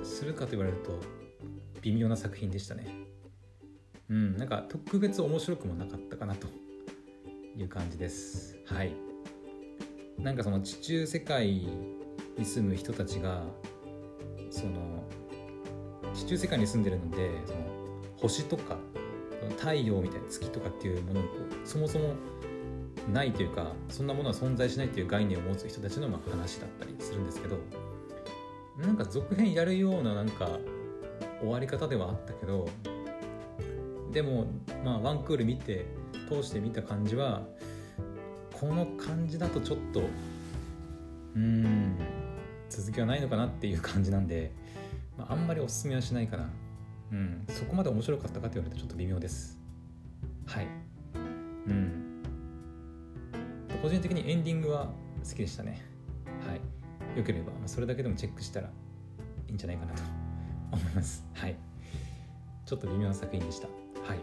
[0.02, 0.98] するかと言われると
[1.80, 2.86] 微妙な作品でしたね。
[4.10, 6.48] うんなんか特別面白くもなかったかなと
[7.56, 8.58] いう感じです。
[8.66, 9.07] はい。
[10.18, 11.46] なんかその地中世界
[12.36, 13.42] に住む人たちが
[14.50, 15.04] その
[16.14, 17.58] 地中世界に住んでるのでその
[18.16, 18.76] 星とか
[19.58, 21.24] 太陽みたいな月とかっていうものを
[21.64, 22.14] そもそも
[23.12, 27.58] ないというかそんなものは存在しないという概念を持つ人たちのまあ話だったりするんですけど
[28.78, 30.48] なんか続編やるようななんか
[31.40, 32.68] 終わり方ではあったけど
[34.12, 34.46] でも
[34.84, 35.86] まあワンクール見て
[36.28, 37.42] 通して見た感じは
[38.60, 40.02] この感じだとちょっと
[41.36, 41.96] うん
[42.68, 44.50] 続きはないのかなっていう感じなんで、
[45.16, 46.50] まあ、あんまりおすすめはしないかな。
[47.10, 49.58] うんそこまで面白かったかと言われるとちょっと微妙です。
[50.46, 50.66] はい。
[51.66, 52.22] うん。
[53.80, 54.90] 個人的にエンディングは
[55.22, 55.80] 好きでしたね。
[56.46, 57.18] はい。
[57.18, 58.70] よければ、それだけでもチェックしたらい
[59.50, 60.02] いんじゃないかなと
[60.72, 61.24] 思います。
[61.34, 61.56] はい。
[62.66, 63.68] ちょっと微妙な作品でした。
[63.68, 64.18] はい。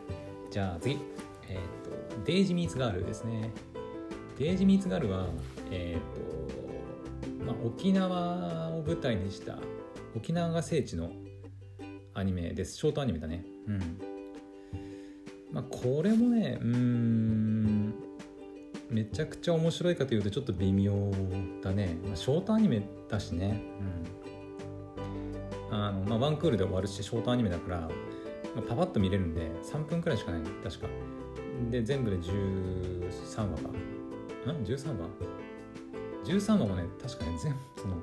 [0.52, 1.00] じゃあ次。
[1.48, 3.50] えっ、ー、とデイジミーツガールですね。
[4.38, 5.28] デイジミーツガールは
[5.71, 9.58] え、ー、と、まあ、沖縄を舞台にした
[10.15, 11.12] 沖縄が聖地の
[12.13, 12.78] アニメです。
[12.78, 13.45] ショートアニメだね。
[13.67, 13.80] うん。
[15.52, 17.93] まあこれもねうん
[18.89, 20.93] めちゃくちゃ面白いかというとちょっと微妙
[21.62, 23.62] だね、まあ、ショートアニメだしね、
[25.71, 25.78] うん。
[25.78, 27.88] あのまあ、ワンクールで終わるしショートアニメだから、ま
[28.60, 30.88] あ、パパッと見れるんで3分くらいしかない確か。
[31.71, 33.69] で全部で13話か。
[34.53, 35.08] 13話
[36.25, 37.95] ?13 話もね確かに全部その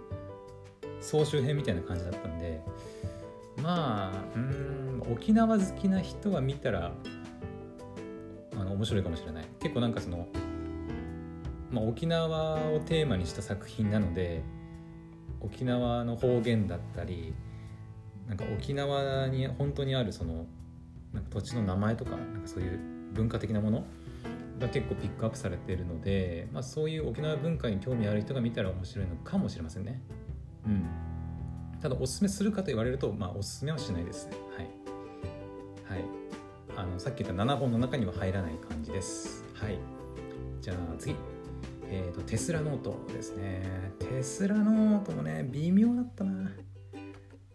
[1.01, 2.61] 総集編みたいな感じだったんで
[3.63, 6.93] まあうん沖縄好きな人は見たら
[8.55, 10.29] あの面白いかもしれない結構なんかその
[11.73, 14.43] まあ、沖縄をテーマにした作品なので
[15.41, 17.33] 沖縄の方言だったり
[18.29, 20.47] なんか沖縄に本当にあるその
[21.13, 22.79] なんか土地の名前とかなんかそういう
[23.15, 23.87] 文化的なもの
[24.63, 30.01] が結構ピックアップされているので、まあ、そういう沖縄文化に興味ある人が見たら面白いのかもしれませんね。
[30.67, 30.87] うん、
[31.81, 34.37] ただおすすめするかと言われると、まあ、おすすめはしないですね。
[34.57, 36.05] はい、はい、
[36.77, 39.45] あのさっき言った7本の中には入らない感じです。
[39.55, 39.79] はい、
[40.61, 41.15] じゃあ次。
[41.95, 43.93] えーと、テスラノートですね。
[43.99, 46.51] テスラノートもね、微妙だったな。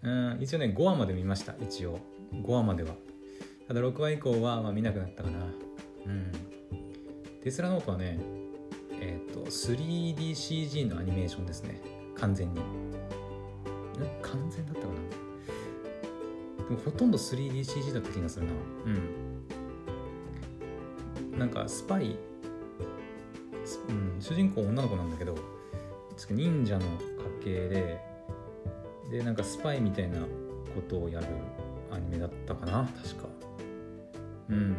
[0.04, 2.00] うん、一応ね、5話まで見ました、一応。
[2.34, 2.94] 5話までは。
[3.68, 5.40] ただ6話以降は、まあ、見なくなったかな。
[6.06, 6.57] うん。
[7.48, 8.20] テスラノートはね、
[9.00, 11.80] えっ、ー、と、3DCG のアニメーションですね。
[12.14, 12.60] 完全に。
[14.22, 14.94] 完全だったかな？
[16.68, 18.52] でもほとんど 3DCG だった気がするな。
[21.32, 21.40] うん。
[21.40, 22.18] なんか、スパイ、
[23.88, 25.34] うん、主人公女の子なんだけど、
[26.30, 26.86] 忍者の
[27.46, 28.02] 家系で、
[29.10, 30.28] で、なんかスパイみたいなこ
[30.90, 31.28] とをやる
[31.94, 33.30] アニメだったかな、確か。
[34.50, 34.76] うん。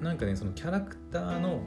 [0.00, 1.60] なんかねそのキャラクターの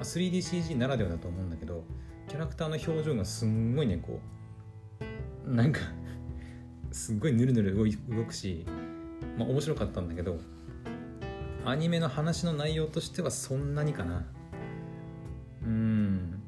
[0.00, 1.84] 3DCG ならではだと思うんだけど
[2.28, 4.20] キャラクターの表情がすんごいねこ
[5.46, 5.80] うなんか
[6.90, 8.66] すっごいヌルヌル動動くし、
[9.38, 10.38] まあ、面白かったんだけど
[11.64, 14.24] アニメの話の内容としてはそんなにかな。
[15.64, 16.40] うん。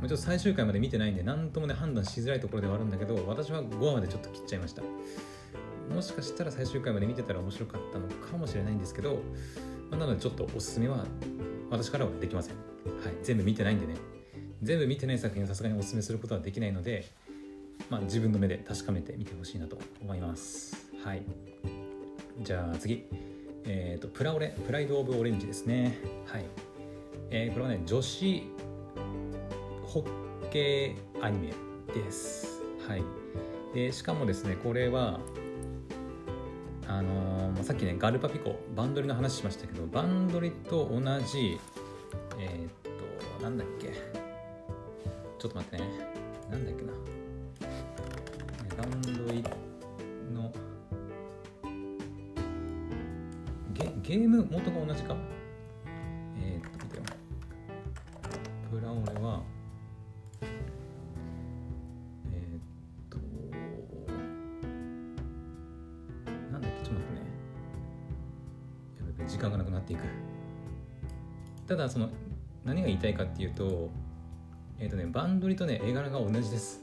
[0.00, 4.82] ちょっと最終回まで見てないんで何ともね判断しづらいところではあるんだけど私は5話までちょっと切っちゃいました。
[5.92, 9.18] もしかしたら最終回まで見てたら面白かったのかもしれないんですけど
[9.90, 11.04] まあ、なのでちょっとおすすめは
[11.70, 12.60] 私からはできません、は
[13.10, 13.94] い、全部見てないんでね。
[14.62, 17.06] 全部見てない作品をさすがにおすすめすることはできないので、
[17.88, 20.90] まあ、自分の目で確かめてみてほしいなと思います。
[21.02, 21.22] はい。
[22.42, 23.04] じゃあ次。
[23.64, 25.98] えっ、ー、とプラオレプライド・オブ・オレンジですね。
[26.26, 26.44] はい。
[27.30, 28.42] えー、これはね女子
[29.84, 31.52] ホッケーアニメ
[31.94, 32.62] です。
[32.86, 33.02] はい。
[33.74, 35.20] でしかもですねこれは
[36.86, 41.58] あのー、さっきねガルパピコバンドリの話しましたけどバンドリと同じ
[42.38, 42.70] えー、っ
[43.38, 43.88] となんだっけ。
[45.38, 45.84] ちょっと待ってね。
[46.50, 46.92] なんだっけな。
[48.76, 49.42] バンドリ
[50.34, 50.52] の
[53.72, 55.16] ゲゲーム元が同じか。
[71.80, 72.08] だその
[72.64, 73.90] 何が言いたいかっていうと
[74.78, 76.82] えっ、ー、とねバンドリとね絵柄が同じです。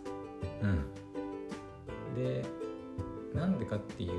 [0.61, 0.85] うん。
[2.15, 2.45] で
[3.33, 4.09] なんでかっていう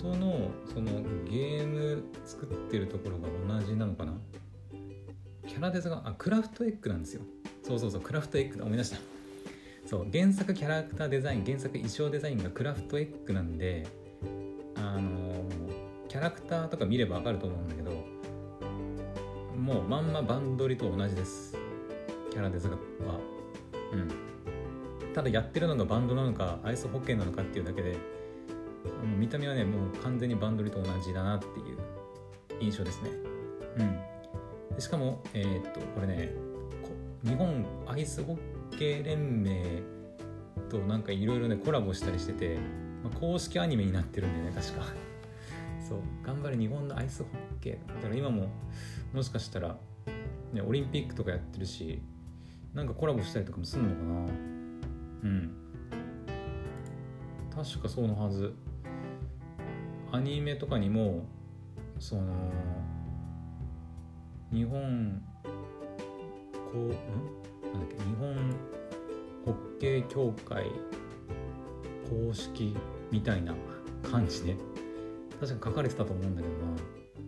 [0.00, 3.28] と元のそのゲーム作ってるところが
[3.60, 4.14] 同じなのかな。
[5.46, 7.22] キャラデザがあクラフトエッグなんですよ。
[7.62, 8.64] そうそうそうクラフトエッグだ。
[8.64, 8.98] 思い出した。
[9.88, 13.86] そう原作キャラクターデザイン原作衣装デザインがクラフトエッグなんで
[14.76, 15.44] あの
[16.08, 17.97] キャラクターとか見ればわかると思うんだけど
[19.58, 21.56] もうまんまバンドリと同じです。
[22.30, 22.76] キャラデザは。
[23.92, 25.12] うん。
[25.12, 27.96] ただやってるのがバンドなのかアイスホッケーなのかっていうだけで
[29.18, 31.78] 見た目はねもう完全にバンドリと同じだなっていう
[32.60, 33.10] 印象ですね。
[33.78, 34.76] うん。
[34.76, 36.32] でしかもえー、っとこれね
[37.24, 38.38] 日本アイスホ
[38.70, 39.82] ッケー連盟
[40.70, 42.58] となんかいろいろねコラボしたりしてて、
[43.02, 45.07] まあ、公式アニメになってるんでね確か。
[45.88, 47.94] そう頑張れ日本のアイスホッケー。
[47.94, 48.48] だから今も
[49.12, 49.78] もしかしたら、
[50.52, 52.02] ね、オリンピックとかやってるし
[52.74, 54.32] なんかコラボしたりとかもすんのかな。
[55.22, 55.50] うん。
[57.54, 58.54] 確かそうのはず。
[60.12, 61.26] アニメとかにも
[61.98, 62.32] その
[64.52, 65.22] 日本
[66.72, 67.96] こ、うん、なんだっけ？
[67.96, 68.34] 日本
[69.44, 70.64] ホッケー協会
[72.08, 72.74] 公式
[73.10, 73.54] みたいな
[74.10, 74.56] 感じで
[75.40, 76.66] 確か書かれてたと思うんだけどな。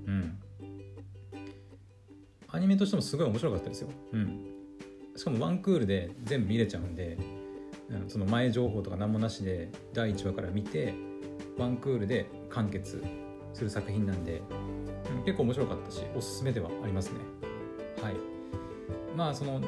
[0.06, 0.38] うん。
[2.48, 3.88] アニメとしてもすごい面白かったですよ。
[4.12, 4.50] うん。
[5.16, 7.18] しかもワンクールで全部見れちゃうんで、
[7.90, 10.94] うん、その前情報とか何もなしで第1話から見て
[11.58, 13.04] ワンクールで完結
[13.52, 14.42] する作品なんで、
[15.18, 17.18] うん、結構面白かったしおすすめではありますね。
[18.02, 18.14] はい。
[19.16, 19.60] まあその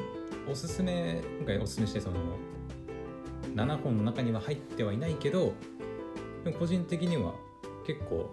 [0.49, 2.17] おすすめ今回おすすめしてその
[3.55, 5.53] 7本の中には入ってはいないけど
[6.43, 7.33] でも個人的には
[7.85, 8.29] 結構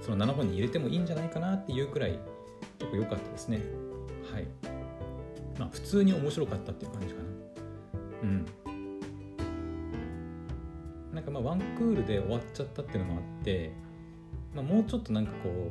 [0.00, 2.18] その7本に入れてもいいんじゃないかなっていうくらい
[2.78, 3.60] 結構良かったですね。
[4.32, 4.46] はい。
[5.58, 7.28] まあ普通に面白かったっていう感じかな。
[8.22, 8.46] うん。
[11.12, 13.72] なんかまあワンクールで終わっちゃったっていうのもあって、
[14.54, 15.70] まあ、もうちょっとなんかこう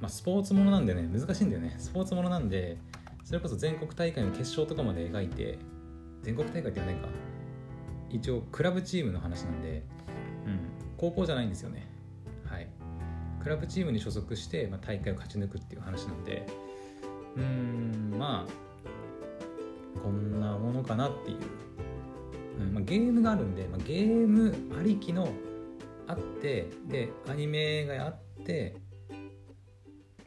[0.00, 1.74] まあスポーツものなんでね難しいんだよね。
[1.78, 2.78] スポーツものなんで
[3.24, 5.58] それこそ全国大会の決勝とかまで描いて
[6.22, 7.08] 全国大会ってはないか。
[8.10, 9.84] 一応クラブチームの話なんで、
[10.44, 10.58] うん、
[10.96, 11.88] 高校じゃないんですよね。
[13.42, 16.46] クラブチームに所属して、まあ、大会を勝ち抜くっていう話なんで
[17.36, 21.38] うんまあこんなものかなっていう、
[22.60, 25.28] うんまあ、ゲームがあるんで、まあ、ゲームありきの
[26.06, 28.76] あってでアニメがあって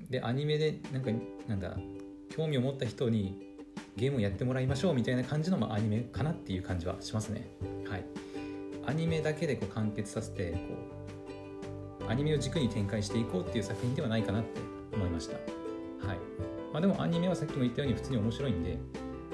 [0.10, 1.12] でアニメでなんか
[1.48, 1.76] なんだ
[2.36, 3.54] 興味を持った人に
[3.96, 7.48] ゲームをやってもらいましょうみたいな感じの、まあ、アニメかなっていう感じはしますね。
[7.88, 8.06] はい。
[8.86, 10.58] アニメだけでこう完結させてこ
[11.00, 11.03] う
[12.08, 14.62] アニメを軸に展開していこうっていう作品ではないかなって
[14.94, 15.36] 思いました。
[16.06, 16.18] はい。
[16.72, 18.78] まあ、でもアニメはさっきも言ったように普通に面白いんで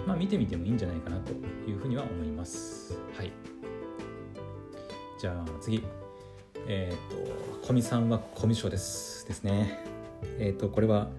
[0.05, 1.31] まあ見てみてもいいんじゃないかなと
[1.69, 2.97] いうふうには思います。
[3.15, 3.31] はい。
[5.19, 5.83] じゃあ次。
[6.67, 7.25] えっ、ー、
[7.59, 9.27] と古見さんはコミュ障です。
[9.27, 9.83] ですね。
[10.39, 11.09] えっ、ー、とこれは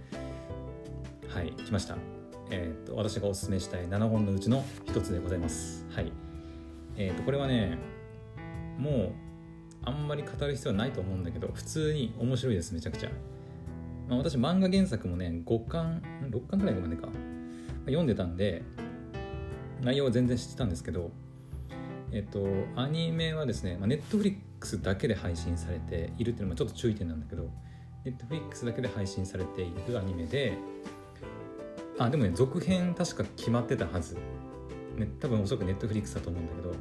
[1.28, 1.96] はい来ました。
[2.50, 5.86] えっ、ー、と私がおすすめしたい7本のうちの一つでございます。
[5.90, 6.12] はい。
[6.96, 7.78] えっ、とこれはね
[8.78, 9.12] もう
[9.82, 13.10] あんまり語る必要はないと思うんだけど普通に面白いですめちゃくちゃ、
[14.08, 17.08] まあ、私漫画原作もね5巻6巻ぐらいまでか。
[17.86, 18.62] 読んでたんで
[19.82, 21.10] 内容は全然知ってたんですけど
[22.12, 27.50] えっとアニメはですね、ま、ネットフリックスだけで配信されているっていうのもちょっと注意点なんだけど
[28.04, 30.56] ネットフリックスだけで配信されているアニメで
[31.98, 34.14] あでもね続編確か決まってたはず、
[34.96, 36.74] ね、多分おそらくネットフリックスだと思うんだけど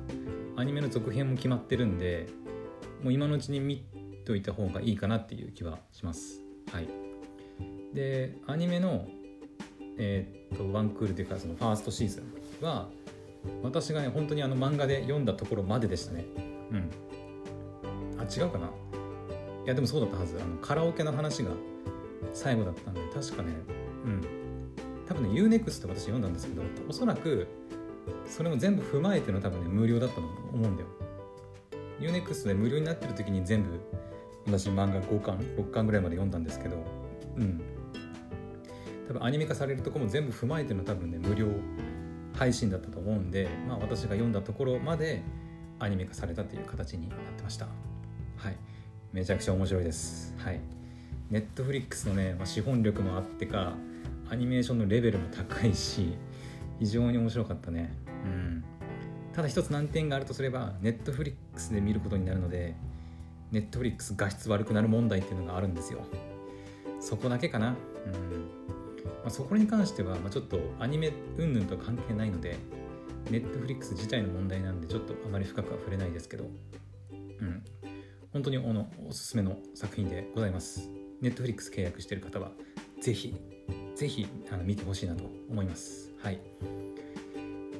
[0.55, 2.27] アニメの続編も決まってるんで
[3.03, 3.85] もう今のうちに見
[4.25, 6.41] といた方がいいかなっていう気はします。
[6.71, 6.87] はい。
[7.93, 9.07] でアニメの
[9.97, 12.87] えー、っとワンクールというかそのファーストシーズンは
[13.63, 16.25] 私がね本当にあの漫画で読んだところまででしたね。
[16.71, 16.89] うん。
[18.19, 18.67] あ違うかな？
[18.67, 18.69] い
[19.65, 20.37] やでもそうだったはず。
[20.39, 21.51] あのカラオケの話が
[22.33, 23.53] 最後だったんで確かね
[24.05, 24.21] うん。
[25.07, 27.47] 多分ね UNEXT 私読んだんですけどおそらく
[28.25, 30.87] それも全部踏まえての多分ね無料だったと思うんだよ。
[31.99, 33.79] UNEXT で無料になってる時に全部
[34.45, 36.77] 私漫画5巻6巻ぐらいまで読んだんですけど
[37.37, 37.61] うん。
[39.07, 41.47] 多分アニメ化されるとこも全部踏まえての多分ね無料
[42.33, 45.23] 配信だったと思うんで、まあ、私が読んだところまで
[45.79, 47.65] アニメ化されたという形になってました。
[48.37, 48.57] はい。
[49.11, 50.35] めちゃくちゃ面白いです。
[50.37, 50.61] はい。
[51.29, 53.73] ネットフリックスのね、まあ、資本力もあってか
[54.29, 56.13] アニメーションのレベルも高いし
[56.79, 57.93] 非常に面白かったね。
[58.25, 58.63] うん。
[59.39, 62.75] ただ一つ難点があるとすればネットフリックスで見ることになるので
[63.51, 66.01] ネットフリックス画質悪くなる問題っていうのがあるんですよ。
[66.99, 67.69] そこだけかな。
[67.69, 67.73] うん。
[67.73, 72.57] まあ、そこに関しては、まあ、ちょっとアニメ云々とは関係ないので
[73.31, 76.43] ネットフリックス自体の問題なんでちょっとあまり深くは触れないですけど。
[77.13, 77.63] うん。
[78.33, 80.89] 本当におのおすすめの作品でございます。
[81.21, 82.51] ネットフリックス契約してる方は
[82.99, 83.33] ぜひ
[83.95, 86.11] ぜひあの見てほしいなと思います。
[86.21, 86.41] はい。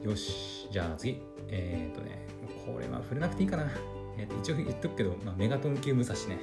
[0.06, 0.70] よし。
[0.72, 1.29] じゃあ次。
[1.52, 2.26] えっ、ー、とね
[2.66, 3.70] これは触れなくていいかな、
[4.18, 6.40] えー、と一応言っとくけど、まあ、メガトン級武蔵ね。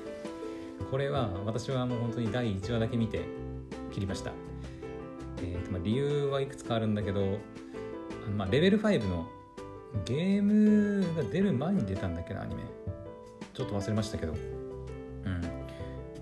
[0.90, 3.24] これは私はもう本当に第1話だけ見て
[3.92, 4.32] 切りました。
[5.38, 7.38] えーとまあ、理由はいくつかあるんだけど、
[8.36, 9.26] まあ、レベル5の
[10.04, 12.62] ゲームが出る前に出たんだっけなアニメ。
[13.54, 14.34] ちょっと忘れましたけど。
[14.34, 15.42] うん。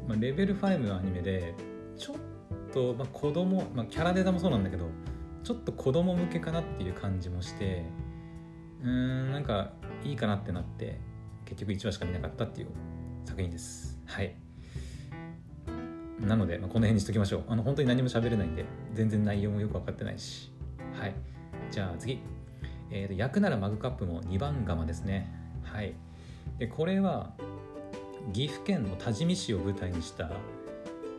[0.08, 1.54] まあ、レベル5のアニメで
[1.96, 2.16] ちょっ
[2.72, 4.88] と、まあ、子供、まあ、キャラデザもそうなんだけど
[5.42, 7.84] ちょっと子供向けかなっていう感じもして
[8.84, 9.70] うんなんか
[10.04, 11.00] いいかなってなって
[11.44, 12.68] 結局1話しか見なかったっていう
[13.24, 14.34] 作品ですはい
[16.20, 17.44] なので、まあ、この辺にしときましょう。
[17.48, 20.50] あの本当に何も喋れないんで、全然内容もよく分かってないし。
[20.98, 21.14] はい。
[21.70, 22.20] じゃあ次。
[22.90, 25.28] えーと、焼くならマグカップも2番釜ですね。
[25.64, 25.94] はい。
[26.58, 27.32] で、これは、
[28.32, 30.30] 岐阜県の多治見市を舞台にした、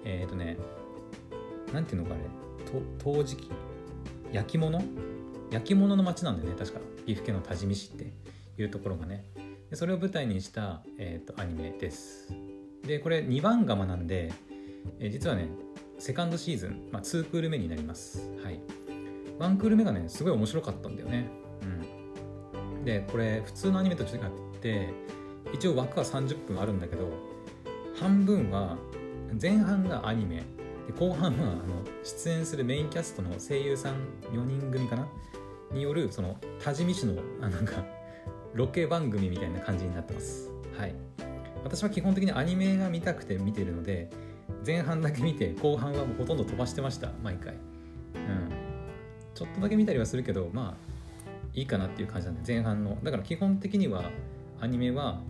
[0.06, 0.58] えっ、ー、とね、
[1.73, 2.23] なんていうのかあれ、
[2.97, 3.51] 陶磁器？
[4.32, 4.82] 焼き物？
[5.51, 6.80] 焼き物の町なんだよね、確か。
[7.06, 8.12] 岐阜県の多治見市って
[8.58, 9.26] いうところがね。
[9.70, 12.34] でそれを舞台にした、えーと、アニメです。
[12.86, 14.32] で、これ2番釜なんで、
[14.99, 15.49] えー、実はね、
[15.97, 18.30] セカンドシーズン、まあ、2クール目になります。
[18.43, 18.60] はい。
[19.39, 21.30] 1クール目がね、すごい面白かったんだよね。
[21.64, 22.86] うん。
[22.86, 24.20] で、これ、普通のアニメと違っ
[24.62, 24.93] て、
[25.53, 27.10] 一応枠は30分あるんだけど、
[27.95, 28.78] 半分は、
[29.41, 30.43] 前半がアニメ、
[30.88, 31.64] で後半はあの
[32.03, 33.95] 出演するメインキャストの声優さん
[34.32, 35.08] 4人組かな
[35.72, 37.84] による、その、多治見市の、あなんか、
[38.53, 40.49] ロケ番組みたいな感じになってます。
[40.78, 40.95] はい。
[41.63, 44.09] 私は基本的にアニメが見たくて見てるので、
[44.66, 47.11] 前半だけ見て後半はもうほとんど飛ばしてました。
[47.24, 47.53] 毎回。
[48.16, 48.51] うん。
[49.34, 52.97] ちょっとだけ見たりはするけどまあいいかなっていう感じなんで前半の。
[53.03, 54.11] だから基本的には
[54.59, 55.22] アニメは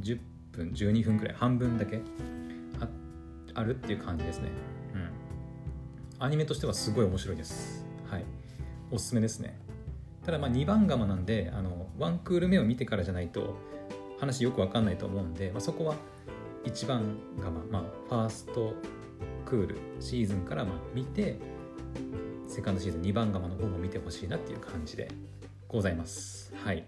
[0.00, 0.18] 10
[0.52, 2.00] 分12分くらい半分だけ
[3.54, 4.50] あるっていう感じですね。
[4.94, 6.24] うん。
[6.24, 7.83] アニメとしてはすごい面白いです。
[8.90, 9.58] おすすめですね。
[10.24, 13.56] ただまあ2番釜なんであのワンクール目を見てからじゃないと
[14.18, 15.96] 話よくわかんないと思うんで、まあ、そこは
[16.64, 18.74] 1番釜、まあ、ファースト
[19.44, 21.38] クールシーズンからまあ見て
[22.48, 25.08] セカンドシーズン2番釜の方も見てほしいなっていう感じで
[25.68, 26.54] ございます。
[26.56, 26.84] はい。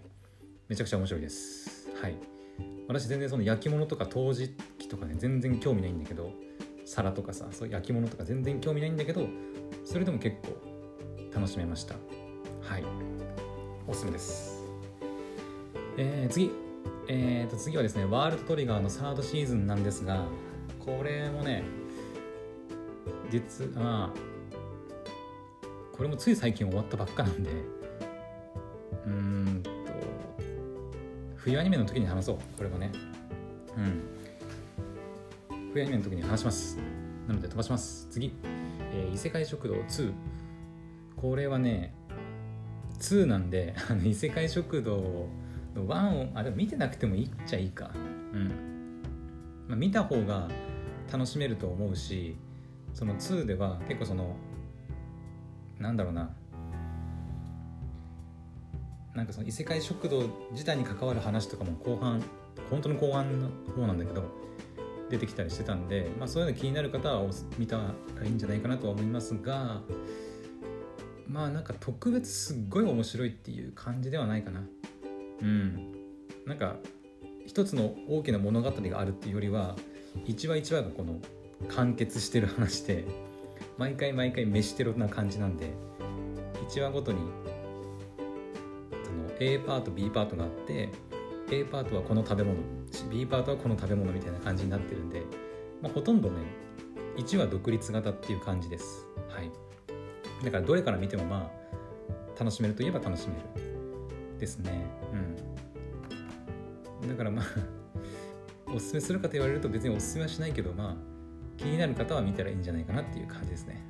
[0.67, 1.89] めちゃくちゃ面白いです。
[2.01, 2.15] はい。
[2.87, 6.31] 私全然その焼き物とか陶磁器とかね全然興味ないんだけど
[6.85, 9.27] 皿とかさそう焼き物とか全然興味ないんだけど
[9.83, 10.76] それでも結構
[11.37, 11.93] 楽しめました。
[12.61, 12.83] はい。
[13.87, 14.63] おすすめです。
[15.97, 16.51] えー、次。
[17.09, 20.25] えーと次はですねワールドトリガーのサードシーズンなんですが
[20.77, 21.63] これもね
[23.31, 24.09] 実は
[25.95, 29.11] これもつい最近終わったばっかなんでうー
[29.59, 29.69] んと
[31.37, 32.37] 冬アニメの時に話そう。
[32.57, 32.91] これもね。
[33.77, 34.03] うん。
[35.71, 36.77] 冬アニメの時に話します。
[37.25, 38.05] なので飛ばします。
[38.11, 38.33] 次、
[38.91, 40.11] えー、異世界食堂2
[41.17, 41.93] これはね
[42.99, 44.97] 2なんで あの異世界食堂
[45.75, 47.91] の1をあでも見てなくてもいいっちゃいいか。
[48.33, 48.47] うん。
[49.67, 50.47] まあ、見た方が
[51.11, 52.37] 楽しめると思うし
[52.93, 54.35] その2では結構その
[55.77, 56.33] なんだろうな。
[59.13, 62.21] なんかその異世界食堂自体に関わる話とかも後半
[62.69, 64.23] 本当の後半の方なんだけど
[65.09, 67.25] 出てきたりしてたんで、まあ、そういうの気になる方は
[67.57, 67.93] 見たら
[68.23, 69.81] いいんじゃないかなとは思いますが
[71.27, 74.61] まあなんか特別すっごい面白いっていう感じではないかな。
[75.41, 75.93] うん。
[76.45, 76.77] なんか
[77.45, 79.75] 一つの大きな物語があるっていうよりは
[80.25, 81.19] 一話一話がこの
[81.69, 83.05] 完結してる話で
[83.77, 85.71] 毎回毎回飯テロな感じなんで
[86.69, 87.19] 1話ごとに
[89.03, 90.89] その A パート B パートがあって
[91.51, 92.57] A パートはこの食べ物
[93.09, 95.23] B パートはこの食べ物みたいな感じになってるんで、
[95.81, 96.35] まあ、ほとんどね
[97.17, 99.07] 1話独立型っていう感じです。
[99.29, 99.66] はい。
[100.43, 103.41] だからどれから見てもまあ楽しめるといえば楽しめる。
[104.37, 104.85] ですね。
[107.01, 107.09] うん。
[107.09, 107.45] だからまあ
[108.73, 110.95] おすすめするかと言われると別におすすめはしないけどまあ
[111.57, 113.81] 気になる方は見たらいいんじゃないかなっていう感じですね。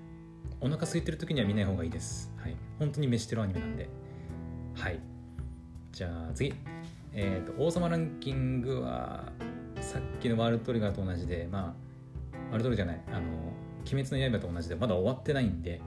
[0.59, 2.33] お腹空いてる時には見ない方がいいです。
[2.37, 2.55] はい。
[2.79, 3.89] 本当に飯テロアニメなんで。
[4.73, 4.99] はい。
[5.91, 6.53] じゃあ次。
[7.13, 9.31] えっ、ー、と王様ランキングは
[9.81, 13.01] さっきのワールドトリガーと同じでまあワールドトリガーじゃない。
[13.07, 13.27] あの
[13.91, 15.81] 鬼滅の刃と同じでまだ終わってないんで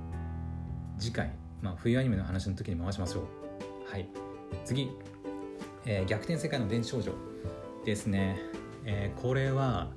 [1.01, 1.32] 次回、
[1.62, 3.90] まあ、冬アニメの話の時に回しましょう。
[3.90, 4.07] はい。
[4.66, 4.90] 次、
[5.86, 7.12] えー、逆転世界の電子少女
[7.86, 8.38] ですね、
[8.84, 9.88] えー、これは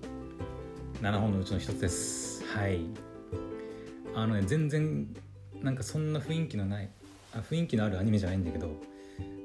[1.02, 2.46] 7本のうちの一つです。
[2.46, 2.86] はい。
[4.16, 5.08] あのね全然
[5.62, 6.90] なんかそんな雰囲気のない
[7.34, 8.70] あ雰囲気のあるアニメじゃないんだけど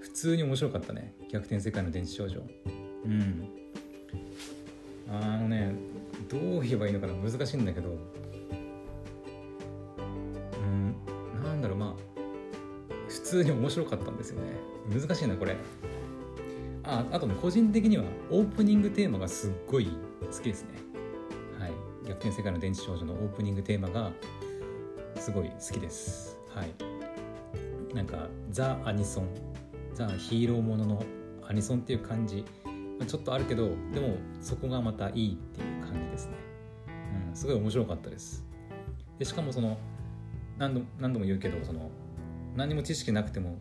[0.01, 1.13] 普通に面白かったね。
[1.31, 2.41] 逆転世界の電子少女。
[3.05, 3.49] うん。
[5.11, 5.75] あのね
[6.29, 7.99] どう言えばいいのかな難しいんだけど
[13.31, 14.53] 通に面白かったんですよね
[14.91, 15.57] 難しいなこれ
[16.85, 19.87] ああとね個人的にはオープニングテーマがすっごい
[20.31, 20.71] 好きですね
[21.59, 21.73] はい
[22.07, 24.11] 逆転世界の電池少女のオープニングテーマが
[25.21, 26.39] すごい好きです。
[26.49, 27.95] はい。
[27.95, 29.29] なんかザ・アニソン、
[29.95, 31.03] ザ・ヒーローものの
[31.47, 32.45] アニソンっていう感じ、
[33.07, 36.35] ちょっとあるけど、でもそこがまたいいっていう感じですね。
[37.31, 38.47] うん、すごい面白かったです。
[39.19, 39.77] でしかもその
[40.59, 41.91] 何度何度も言うけどその
[42.57, 43.59] 何も知識なくても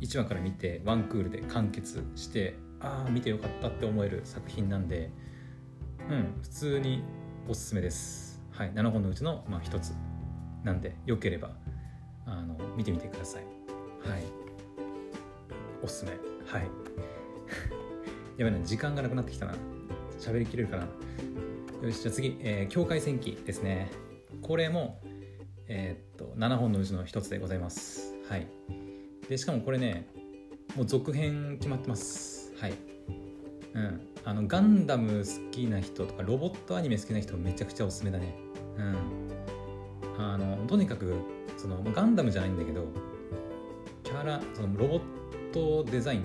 [0.00, 5.10] 1話から見てワンクールで完結してああ見てよかったって思える作品なんで
[6.10, 7.02] うん普通に
[7.48, 8.42] おすすめです。
[8.50, 9.92] はい、7本のうちの、まあ、1つ
[10.64, 11.50] なんでよければ
[12.26, 13.44] あの見てみてください。
[14.08, 14.22] はい、
[15.82, 16.10] おすすめ。
[16.10, 16.68] はい。
[18.38, 19.54] やばいな、時間がなくなってきたな。
[20.18, 20.88] 喋りきれるかな。
[21.82, 23.90] よし、じゃあ次、えー、境界戦記ですね。
[24.42, 25.00] これも、
[25.68, 28.15] えー、っと、7本のうちの1つでございます。
[28.28, 28.46] はい。
[29.28, 30.08] で、しかもこれね、
[30.74, 32.52] もう続編決まってます。
[32.60, 32.74] はい。
[33.74, 34.06] うん。
[34.26, 38.34] あのガンダム好きな人とかロボットアニメ好きな人めちゃくちゃおすすめだね
[38.76, 38.96] うん
[40.18, 41.14] あのとにかく
[41.56, 42.88] そのガンダムじゃないんだけど
[44.02, 45.00] キャラそのロボッ
[45.52, 46.18] トデザイ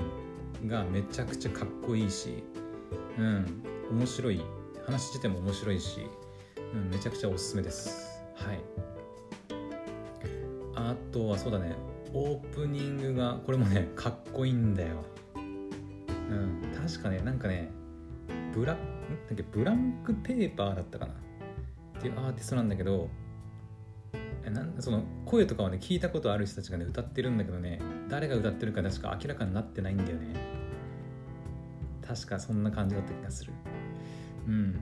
[0.64, 2.44] ンがめちゃくちゃかっこいいし
[3.20, 4.42] うん面白い
[4.84, 6.00] 話自体も面白いし、
[6.74, 8.60] うん、めちゃくちゃおすすめですはい
[10.74, 11.76] あとはそうだね
[12.14, 15.06] オープニングがこれもねかっこいいんだよ。
[15.36, 15.40] う
[16.34, 17.70] ん確かねなんかね
[18.54, 18.80] ブラだ
[19.34, 21.14] っけブランクペーパーだったかな？
[21.14, 23.10] っていうアーティストなんだけど
[24.44, 30.36] なんその声とかはね聞いたことある人たちがね歌ってるんだけどね誰が歌ってるか確か明らかになってないんだよね。
[32.06, 33.54] 確かそんな感じだった気がする。
[34.48, 34.82] うん。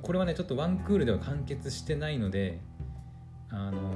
[0.00, 2.60] これはねちょっとワンクールでは完結してないので
[3.50, 3.92] あの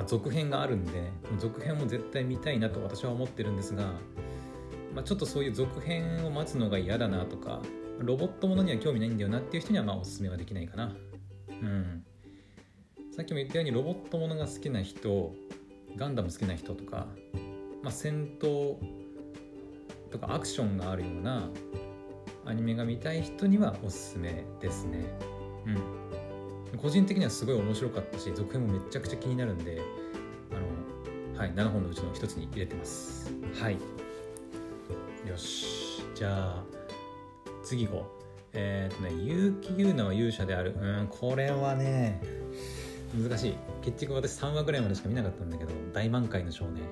[0.00, 3.84] あ、続編があるんで続編も絶対見たいなと私は思ってるんですが、
[4.94, 7.60] まあ、ちょっとそういう続編を待つのが嫌だなとか
[7.98, 10.92] ロボットものには興味ないんだよなっていう人にはまあおすすめはできないかな。
[11.48, 12.04] うん。
[13.14, 15.34] さっきも言ったようにロボットものが好きな人
[15.96, 17.06] ガンダム好きな人とか、
[17.82, 18.76] まあ、戦闘
[20.10, 21.48] とかアクションがあるような
[22.44, 25.04] アニメが見たい人にはおすすめですね。
[25.66, 26.21] うん。
[26.80, 29.80] 個人的にはすごい面白かったし続編もめちゃくちゃ気になるんで
[30.50, 30.54] あ
[31.34, 33.32] のはい7本のうちの1つに入れてます。
[33.60, 33.76] はい。
[35.28, 36.02] よし。
[36.14, 36.64] じゃあ
[37.62, 38.22] 次行こう。
[38.54, 40.74] えっ、ー、とね結城優奈は勇者である。
[40.78, 42.20] うんこれはね
[43.14, 43.54] 難しい。
[43.82, 46.82] 結局私3話ぐらいまでしか見なかったんだけど大満開の少年。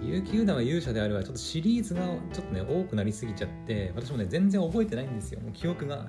[0.00, 2.00] 結城優奈は勇者であるはちょっとシリーズが
[2.32, 5.40] ちょっとね多くなりすぎちゃって私もね全然覚えてないんですよ。
[5.40, 6.06] もう記憶が。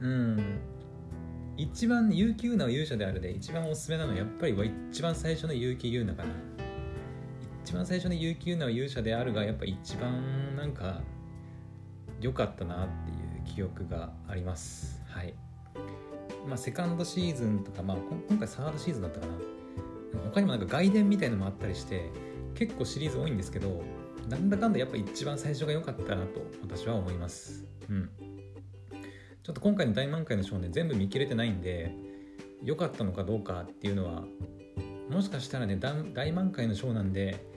[0.00, 0.60] うん
[1.58, 6.30] 一番結城優奈は勇者であるで一番おすすめなのはやっぱり一番最初の結城優奈かな。
[7.64, 11.02] 一番最初の結城優奈は勇者であるがやっぱ一番なんか
[12.20, 13.14] 良かったなってい
[13.52, 15.02] う記憶があります。
[15.08, 15.34] はい。
[16.46, 17.96] まあセカンドシーズンとかまあ
[18.28, 19.32] 今回サードシーズンだったかな。
[20.30, 22.10] 他にもなんか外伝みたいのもあったりして
[22.54, 23.82] 結構シリーズ多いんですけど
[24.28, 27.66] なんだかんだやっぱ一番最初が良かったなと私は思います。
[27.90, 28.10] うん。
[29.48, 31.90] ちょっと今回の大満開の少年全部見切れてないんで
[32.62, 34.24] 良かったのかどうかっていうのは
[35.08, 37.48] もしかしたらね大満開のショーなんで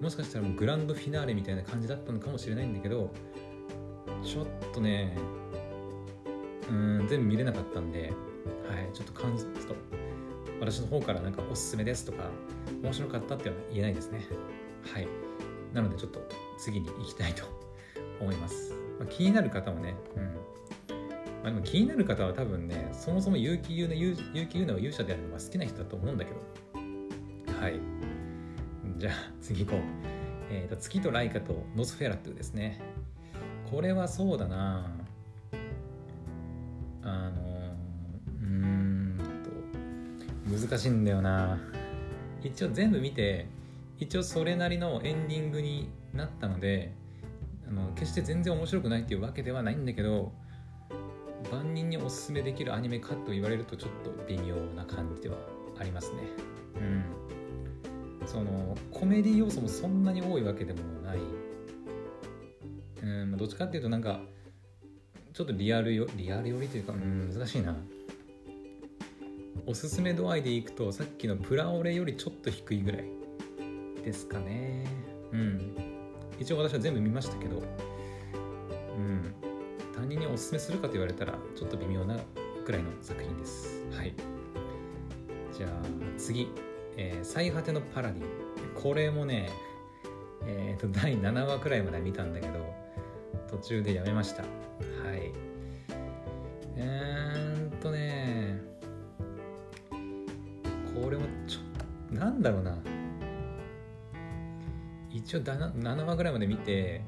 [0.00, 3.12] もしかしたらもうグランドフィナーレみたいな感じだったのかもしれないんだけど
[4.24, 5.16] ちょっとね
[6.68, 9.76] うん全部見れなかったんではいちょっと感じちょっと
[10.58, 12.24] 私の方からなんかおすすめですとか
[12.82, 14.26] 面白かったっては言えないですね。
[14.92, 15.06] はい。
[15.72, 16.26] なのでちょっと
[16.58, 17.44] 次に行きたいと
[18.20, 20.36] 思います、まあ、気になる方はねうん。
[21.46, 26.40] あ、でも気になる方は多分ねそもそも結城優奈結城優奈は勇者であるのが好きな人だと思うんだけど。
[27.60, 27.80] はい。
[28.98, 29.80] じゃあ次行こう、
[30.50, 32.80] えーと、月とライカとノスフェラトゥですね。
[33.70, 34.90] これはそうだな。
[37.02, 37.76] あの
[38.42, 41.60] うんと難しいんだよな。
[42.42, 43.46] 一応全部見て
[43.98, 46.92] 一応それなりのエンディングになったので
[47.68, 50.32] あの決して全然面白くないっていうわけではないんだけど
[51.52, 55.36] 万人におすすめできるアニメかと言われるとちょっと微妙な感じでは
[55.78, 56.22] ありますね。
[56.76, 58.26] うん。
[58.26, 61.18] そのコメディ要素もそんなに多いわけでもない。
[63.02, 64.20] うんどっちかっていうとなんか
[65.32, 67.76] ちょっとリアルよリアル寄りというかうん難しいな。
[69.66, 73.04] おすすめ度合いでいくとさっきのプラオレよりちょっと低いぐらい
[74.04, 74.84] ですかね。
[75.32, 75.76] うん。
[76.38, 77.62] 一応私は全部見ましたけど。
[78.96, 79.34] うん。
[79.96, 82.16] 他人におすすめするかと言われたらちょっと微妙な
[82.64, 83.84] くらいの作品です。
[83.92, 84.14] はい。
[85.56, 85.70] じゃあ
[86.18, 86.48] 次、
[86.96, 88.22] えー、最果てのパラディ
[88.74, 89.48] これもね
[90.46, 92.74] えっ、ー、と第7話くらいまで見たんだけど
[93.48, 94.42] 途中でやめました。
[94.42, 94.48] は
[95.14, 95.32] い。
[96.76, 98.60] えー、っとね
[100.94, 102.76] これもちょなんだろうな。
[105.10, 107.00] 一応7話ぐらいまで見て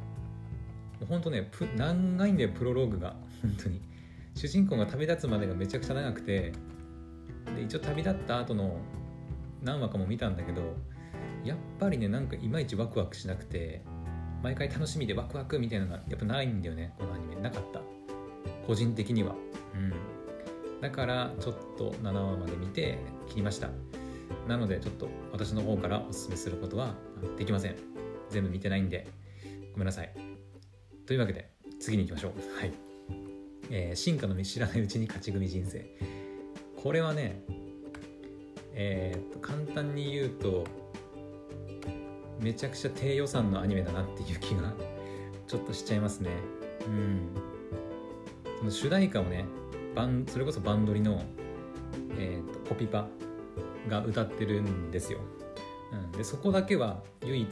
[1.06, 3.14] ほんとね長いんだよプロローグが。
[3.42, 3.80] 本当に。
[4.34, 6.52] 主人公が旅立つまでがめちゃくちゃ長くて。
[7.56, 8.78] で一応旅立った後の
[9.62, 10.76] 何話かも見たんだけど
[11.44, 13.82] やっぱりねなんかいまいちワクワクしなくて
[14.42, 17.36] 毎回楽しみでワクワクみたいなのがやっぱないんだよねこのアニメ。
[17.36, 17.80] なかった。
[18.66, 19.34] 個人的には。
[19.74, 19.92] うん。
[20.80, 23.70] だからちょっと7話まで見て切りました。
[24.46, 26.94] なのでちょっと私の方からおすすめすることは
[27.36, 27.76] できません。
[28.30, 29.08] 全部見てないんで。
[29.72, 30.27] ごめんなさい。
[31.08, 31.48] というわけで
[31.80, 32.60] 次に行きましょう。
[32.60, 32.72] はい。
[33.70, 35.86] えー、進化の見知らないうちに勝ち組人生。
[36.76, 37.42] これはね
[38.74, 40.66] えー、っと簡単に言うと
[42.38, 44.74] めちゃくちゃ低予算のアニメだなっていう気が
[45.46, 46.30] ちょっとしちゃいますね。
[46.86, 47.30] うん。
[48.58, 49.46] その主題歌をね
[49.94, 51.22] バンそれこそバンドリの、
[52.18, 53.08] えーと、コピパ
[53.88, 55.20] が歌ってるんですよ、
[55.90, 57.48] うん、でそこだけは唯一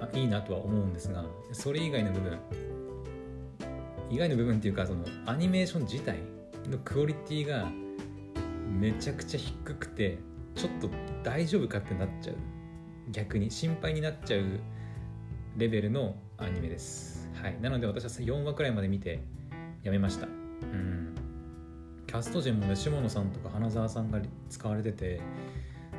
[0.00, 2.38] あいいなとは思うんですがそれ以外の部分
[4.10, 6.18] 以外の部分っていうかそのアニメーション自体
[6.68, 7.68] のクオリティが
[8.68, 10.18] めちゃくちゃ低くて
[10.54, 10.90] ちょっと
[11.22, 12.36] 大丈夫かってなっちゃう。
[13.10, 14.60] 逆に心配になっちゃう
[15.56, 17.28] レベルのアニメです。
[17.40, 17.60] はい。
[17.60, 19.20] なので私は4話くらいまで見て
[19.82, 20.26] やめました。
[20.26, 21.14] うん。
[22.06, 25.20] キャスト陣もね下野さんとか花澤さんが使われてて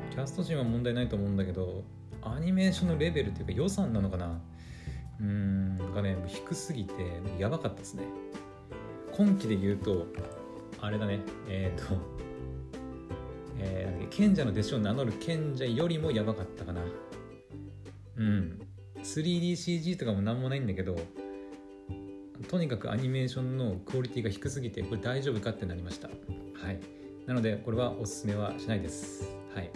[0.10, 1.86] キャスト陣は問題ないと思うんだけど
[2.22, 4.42] アニメーションのレベルっていうか予算なのかな？
[5.20, 6.94] うーんがね低すぎて
[7.38, 8.04] やばかったですね。
[9.12, 10.08] 今期で言うと
[10.80, 11.20] あれだね。
[11.48, 11.96] えっ、ー、と
[13.58, 16.82] え賢者の弟子を名乗る賢者よりもやばかったかな。
[18.18, 18.60] うん。
[19.04, 20.96] 3DCG とかも何もないんだけど
[22.48, 26.08] とにかくアニメーションのクオリティが低すぎてこれ大丈夫かってなりました。
[26.08, 26.14] は
[26.72, 26.80] い。
[27.26, 29.24] なのでこれはおすすめはしないです。
[29.56, 29.72] はい。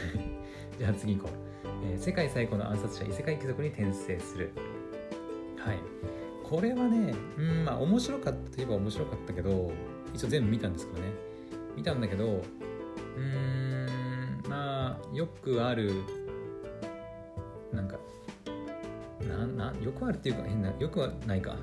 [0.78, 1.41] じゃあ次行こう、
[1.84, 4.52] えー、世界最高の暗殺者異世界貴族に転生する。
[5.58, 5.78] はい。
[6.44, 9.72] これはねうんまあ面白かったといえば面白かったけど
[10.12, 11.08] 一応全部見たんですけどね。
[11.76, 15.92] 見たんだけどうーんまあよくある
[17.72, 17.96] なんか
[19.20, 21.56] ななよくあるっていうか変なよくはないか。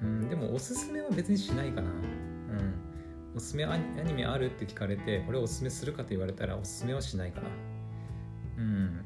[0.00, 1.90] うんでもおすすめは別にしないかな。
[1.90, 2.74] うん。
[3.36, 7.48] おすすめアニメあるって聞かれてこれおすすめするかと言われたらおすすめはしないかな。
[8.56, 9.04] うん。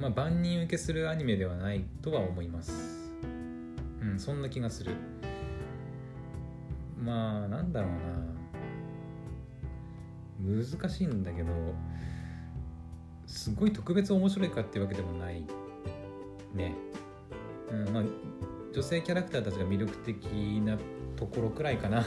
[0.00, 2.72] まあ万人受けするアニメではないとは思います。
[4.00, 4.92] うんそんな気がする。
[7.02, 8.34] まあなんだろうな。
[10.44, 11.48] 難しいんだけど
[13.26, 15.42] すごい特別面白いかっていうわけでもない
[16.52, 16.74] ね、
[17.70, 18.02] うんまあ、
[18.74, 20.26] 女性キャラクターたちが魅力的
[20.60, 20.76] な
[21.16, 22.04] ところくらいかな。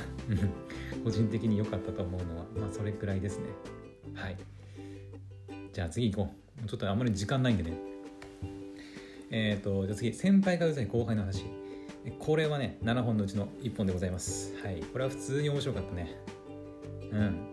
[1.04, 3.46] 個人的に良かったと思うのはまあそれくらいですね。
[4.14, 4.38] はい。
[5.78, 6.34] じゃあ次行こ
[6.66, 6.68] う。
[6.68, 7.78] ちょっとあんまり時間ないんでね。
[9.30, 11.46] えっ、ー、とじゃあ次先輩がうざい後輩の話。
[12.18, 14.56] これはね7本のうちの1本でございます。
[14.64, 14.82] はい。
[14.82, 16.16] これは普通に面白かったね。
[17.12, 17.48] うん。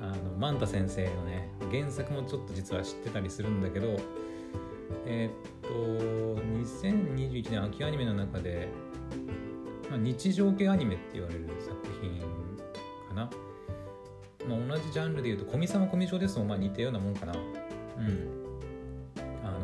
[0.00, 3.96] あのマンタ先生のね原作もちょっと実は知ってたりするんだけど
[5.06, 6.42] えー、っと
[6.82, 8.66] 2021年秋アニメの中で、
[9.88, 12.18] まあ、日常系アニメって言われる作品
[13.08, 13.30] かな、
[14.48, 17.32] まあ、同じジャンルでいうと「古見様古見状」ですもまあ似たようなもんかな。
[17.32, 18.42] うん。
[19.44, 19.60] あの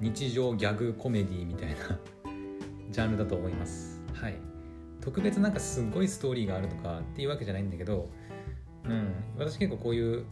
[0.00, 1.76] 日常ギャグコメディみたいな
[2.90, 4.02] ジャンルだと思います。
[4.12, 4.36] はい。
[5.00, 8.10] 特別なんかすごいストーリーがあるとかっていうわけじゃないんだけど、
[8.84, 10.24] うん、私結構こういう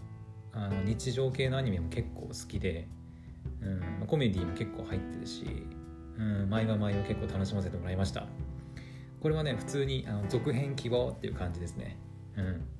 [0.53, 2.89] あの日常系のアニメも結構好きで、
[3.61, 5.45] うん、コメディも結構入ってるし、
[6.19, 8.27] うん、毎は毎を結構楽しませてもらいました。
[9.21, 11.99] これはね普通にあの続編希望っていう感じですね。
[12.37, 12.76] うん。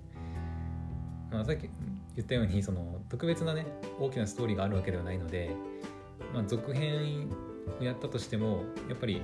[1.37, 1.69] まあ、さっき
[2.17, 3.67] 言ったようにその特別なね
[4.01, 5.51] 大きなストーリーがあるわけではないので、
[6.33, 7.29] まあ、続編
[7.79, 9.21] をやったとしてもやっぱり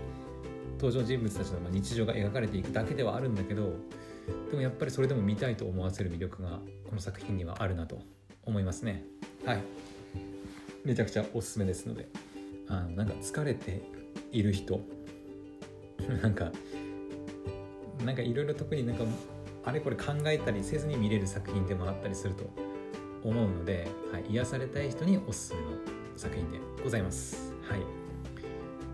[0.74, 3.72] 登場人物たちの日常が描かれていくだけではあるんだけど
[4.50, 7.98] でもやっぱりそれでも見たいと思わせる魅力がこの作品にはあるなと
[8.44, 9.04] 思いますね。
[9.44, 9.62] はい。
[10.84, 12.08] めちゃくちゃおすすめですので。
[12.68, 13.82] あのなんか疲れて
[14.30, 14.80] いる人。
[16.22, 16.52] なんか
[18.04, 19.04] なんかいろいろ特になんか
[19.64, 22.44] あれこれ考えたりせずに見れる作品でもあったりすると
[23.24, 25.66] 思うので、はい、癒されたい人におすすめの
[26.16, 27.52] 作品でございます。
[27.68, 27.80] はい。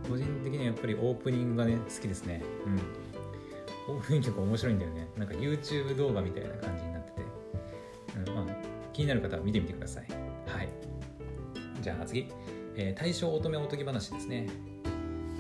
[0.09, 2.43] 個人的にはやっぱりオープニングがね好きですね。
[2.67, 3.95] うん。
[3.97, 5.09] オープニング曲面白いんだよね。
[5.17, 7.23] なんか YouTube 動画みたいな感じになってて、
[8.31, 8.57] うんまあ、
[8.93, 10.07] 気になる方は見てみてください。
[10.47, 10.69] はい。
[11.81, 12.29] じゃあ次、
[12.77, 14.49] えー、大正乙女おとぎ話ですね。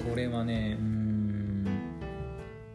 [0.09, 1.08] これはねうん。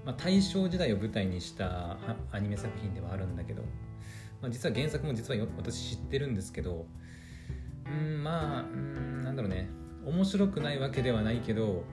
[0.06, 1.98] まあ、大正時代を舞台にした
[2.32, 3.62] アニメ作品ではあるんだけど、
[4.42, 6.86] まあ、実は原作も実は私知ってるんですけど
[7.86, 9.70] うんまあうんなんだろうね。
[10.06, 11.84] 面白くないわけではないけど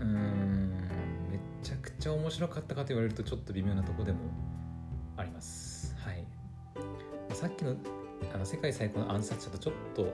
[0.00, 0.88] うん
[1.30, 4.18] めちゃくちゃ面白かったかと言われるとちょっと微妙なとこでも
[5.16, 5.94] あります。
[5.98, 6.24] はい。
[7.32, 7.76] さっきの
[8.34, 10.12] あの世界最高の暗殺者とちょっと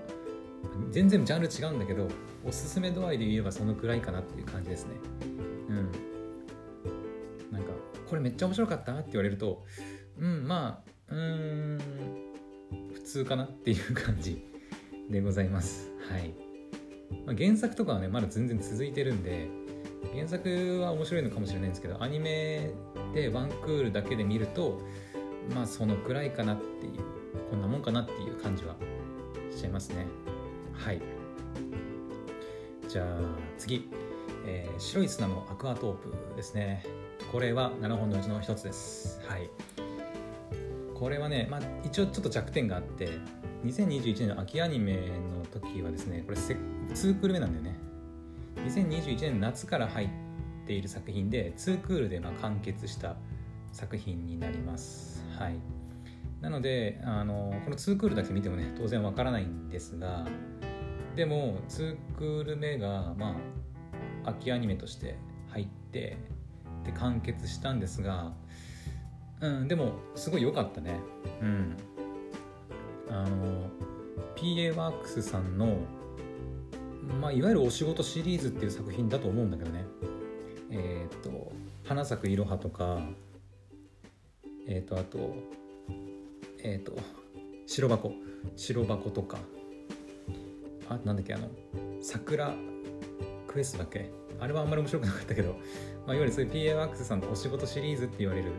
[0.90, 2.08] 全然ジャンル違うんだけど
[2.44, 4.92] おすすめ度合いで言えばそのくらいかなっていう感じですね。
[5.68, 5.92] うん。
[8.12, 9.64] これめっちゃ面白かったって言われると
[10.18, 11.78] うんまあうん
[12.92, 14.46] 普通かなっていう感じ
[15.08, 15.90] でございます。
[16.10, 16.34] はい、
[17.24, 19.48] まあ、原作とかはねまだ全然続いてるんで
[20.14, 22.74] 原作は面白いのかもしれないんですけどアニメ
[23.14, 24.82] でワンクールだけで見ると
[25.54, 26.92] まあそのくらいかなっていう
[27.48, 28.76] こんなもんかなっていう感じは
[29.50, 30.06] しちゃいますね。
[30.74, 31.00] はい。
[32.86, 33.06] じゃあ
[33.56, 33.88] 次、
[34.44, 36.84] えー、白い砂のアクアトープですね。
[37.32, 39.18] これは7本のうちの1つです。
[39.26, 39.48] はい。
[40.94, 43.08] これはね、まあ、一応ちょっと弱点があって
[43.64, 47.74] 2021年の秋アニメの時はですねこれ2クール目なんだよね。
[48.66, 50.08] 2021年の夏から入っ
[50.66, 53.16] ている作品で2クールでま完結した
[53.72, 55.24] 作品になります。
[55.38, 55.54] はい。
[56.42, 60.26] なのであのこの2クールだけ見てもね当然わからないんですが
[61.16, 63.38] でも2クール目がま
[64.22, 65.16] あ秋アニメとして
[65.48, 66.18] 入って
[66.84, 68.32] で完結したんですが
[69.40, 71.00] うんでもすごい良かったね。
[71.40, 71.76] うん。
[73.10, 73.68] あの
[74.36, 75.78] PA ワークスさんの、
[77.20, 79.84] まあ、いわゆるお仕事シリーズっていう作品だと思うんだけどね。
[80.70, 81.52] えっ、と
[81.84, 83.00] 「花咲くいろは」とか、
[84.66, 85.34] えっ、とあと
[86.62, 86.96] えっ、と
[87.66, 88.12] 白箱
[88.56, 89.38] 白箱とか。
[90.88, 91.48] あなんだっけあの
[92.00, 92.54] 桜
[93.46, 94.10] クエストだっけ？
[94.40, 95.56] あれはあんまり面白くなかったけど、
[96.06, 98.50] まあ、いわゆるそういう PA ワークスさんのお仕事シリーズって言われる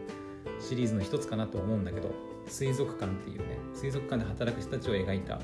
[0.59, 2.11] シリーズの一つかなと思うんだけど
[2.47, 5.39] 水族館っていうね水族館で働く人たちを描いた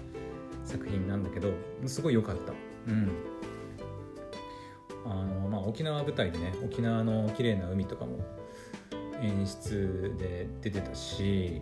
[0.64, 1.52] 作品なんだけど
[1.86, 2.54] すごい良かった。
[2.88, 3.10] うん。
[5.06, 8.20] あのまあ沖縄舞台でね沖縄の綺麗な海とかも
[9.22, 11.62] 演出で出てたし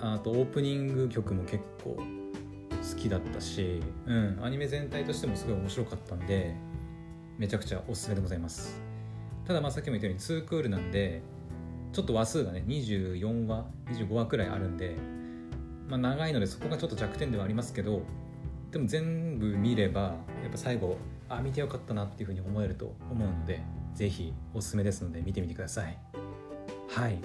[0.00, 6.54] あとオープニング曲も結構好きだったし、うん、アニメ全体としてもすごい面白かったんで
[7.38, 8.89] めちゃくちゃおすすめでございます。
[9.50, 11.22] ただまあさっきも言ったように2クールなんで
[11.92, 14.94] ちょっと話数がね24話25話くらいあるんで、
[15.88, 18.02] まあ、長いのでそこがちょっと弱点ではありますけど
[18.70, 20.14] でも全部見ればや
[20.46, 20.98] っぱ最後
[21.28, 23.60] あ見てよかったなっていうふうに思えると思うので
[23.92, 25.98] 是非おすすめですので見てみてください。
[26.88, 27.18] はい。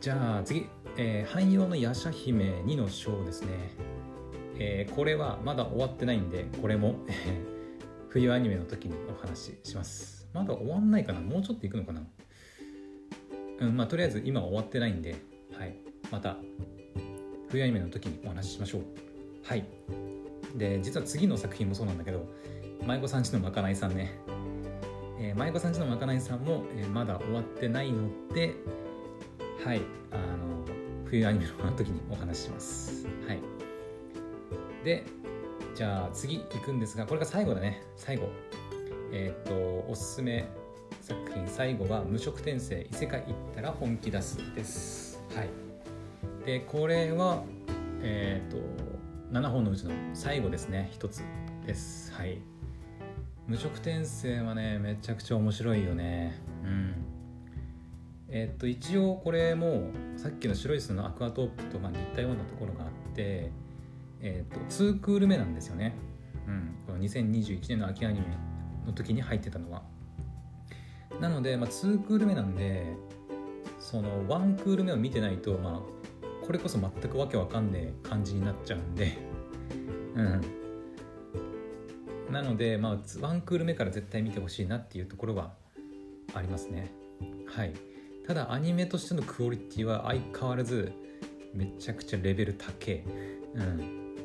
[0.00, 0.66] じゃあ次、
[0.96, 3.48] えー、汎用の夜叉姫2の章ですね、
[4.58, 6.96] えー、これはまだ終わってないんでこれも
[8.08, 10.19] 冬アニメの時にお話しします。
[10.32, 11.20] まだ終わんないかな？
[11.20, 12.02] もうちょっといくのかな？
[13.60, 15.16] うんまあとりあえず今は終わってないんで
[15.58, 15.76] はい。
[16.10, 16.36] また
[17.48, 18.82] 冬アニメの時にお話ししましょう。
[19.44, 19.64] はい。
[20.56, 22.26] で実は次の作品もそうなんだけど
[22.86, 24.12] 舞妓さんちのまかないさんね、
[25.20, 28.54] えー、舞妓さんちのまかないさんも、えー、まだ終わってないので
[29.64, 29.82] はい。
[30.10, 30.64] あの
[31.04, 33.06] 冬アニメの時にお話しします。
[33.26, 33.40] はい。
[34.84, 35.04] で
[35.74, 37.82] じゃあ次行くんですがこれが最後だね。
[37.96, 38.28] 最後。
[39.12, 40.48] えっ、ー、とおすすめ
[41.00, 45.20] 作品最後は「無職転生異世界行ったら本気出す」です。
[45.34, 45.48] はい。
[46.44, 47.42] でこれは
[48.02, 48.58] えっ、ー、と
[49.32, 50.88] 7本のうちの最後ですね。
[50.92, 51.22] 一つ
[51.66, 52.12] です。
[52.12, 52.38] はい。
[53.46, 56.40] 無職転生はねめちゃくちゃ面白いよね。
[56.64, 56.94] うん。
[58.28, 63.50] えっと一応これもさっきの白い巣のアクアトープとま似たようなところがあって
[64.20, 65.94] えっと2クール目なんですよね。
[66.46, 66.74] うん。
[66.86, 68.26] この2021年の秋アニメ
[68.86, 69.82] の時に入ってたのは
[71.20, 72.86] なので、まあ、2クール目なんで
[73.78, 79.18] その1クール目を見てないとまあこれこそ全くわけわかんねえ感じになっちゃうんで
[80.16, 80.60] うん
[82.30, 85.52] なので、まあ、ワンクール目から絶対見てほしいなっていうところは
[86.32, 86.92] ありますね。
[87.46, 87.74] はい。
[88.26, 90.92] ただ、アニメとしてのクオリティは相変わらず
[91.52, 93.02] めちゃくちゃレベル高い。
[93.54, 94.16] うん。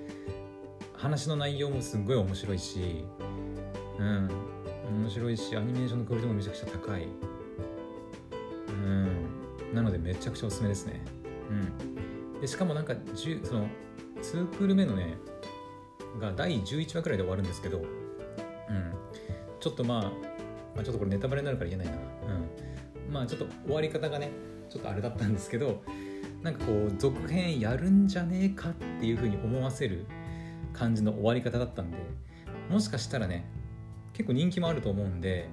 [0.93, 3.03] 話の内容もすごい面白いし、
[3.99, 4.29] うん。
[5.03, 7.07] 面白いし、アニメーションのクオリティもめちゃくちゃ高い。
[8.67, 9.07] うん。
[9.73, 11.01] なので、めちゃくちゃおすすめですね。
[11.49, 12.41] うん。
[12.41, 12.93] でしかもなんか、
[13.43, 13.67] その、
[14.21, 15.17] 2クール目のね、
[16.19, 17.85] が第11話くらいで終わるんですけど、うん、
[19.59, 20.01] ちょっとまあ、
[20.75, 21.97] まあ、ちょっとこれネタバレになるから言えないな、
[23.07, 24.31] うん、まあちょっと終わり方がね
[24.69, 25.83] ちょっとあれだったんですけど
[26.41, 30.05] なんかこう続編やるんじゃねえかっていうふうに思わせる
[30.73, 31.97] 感じの終わり方だったんで
[32.69, 33.45] もしかしたらね
[34.15, 35.49] 結構人気もあると思うんで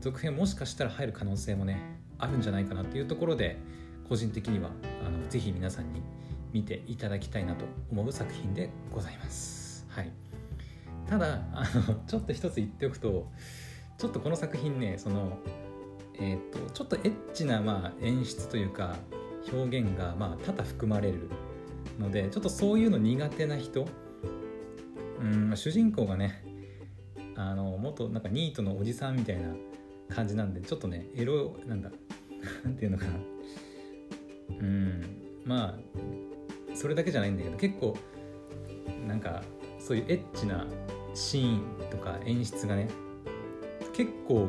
[0.00, 1.80] 続編もしかしたら入る可能性もね
[2.18, 3.58] あるんじゃないかなっていうところで
[4.08, 4.70] 個人的には
[5.04, 6.02] あのぜひ皆さんに
[6.52, 9.86] 見ていただきたいなと思う作品でございます。
[9.88, 10.12] はい
[11.08, 13.26] ただあのちょっと一つ言っておくと
[13.98, 15.38] ちょっとこの作品ねその
[16.18, 18.96] えっ、とちょっとエッチな、まあ、演出というか
[19.50, 21.28] 表現が、まあ、多々含まれる
[21.98, 23.86] のでちょっとそういうの苦手な人
[25.22, 26.42] うん、主人公がね
[27.36, 29.48] あの元なんかニートのおじさんみたいな
[30.14, 31.90] 感じなんでちょっとねエロなんだ
[32.64, 33.10] なんていうのかな。
[34.60, 35.02] うん。
[35.44, 35.78] まあ
[36.74, 37.96] それだけじゃないんだけど結構
[39.06, 39.42] なんか
[39.78, 40.66] そういうエッチな
[41.14, 42.88] シーンとか演出がね
[43.92, 44.48] 結構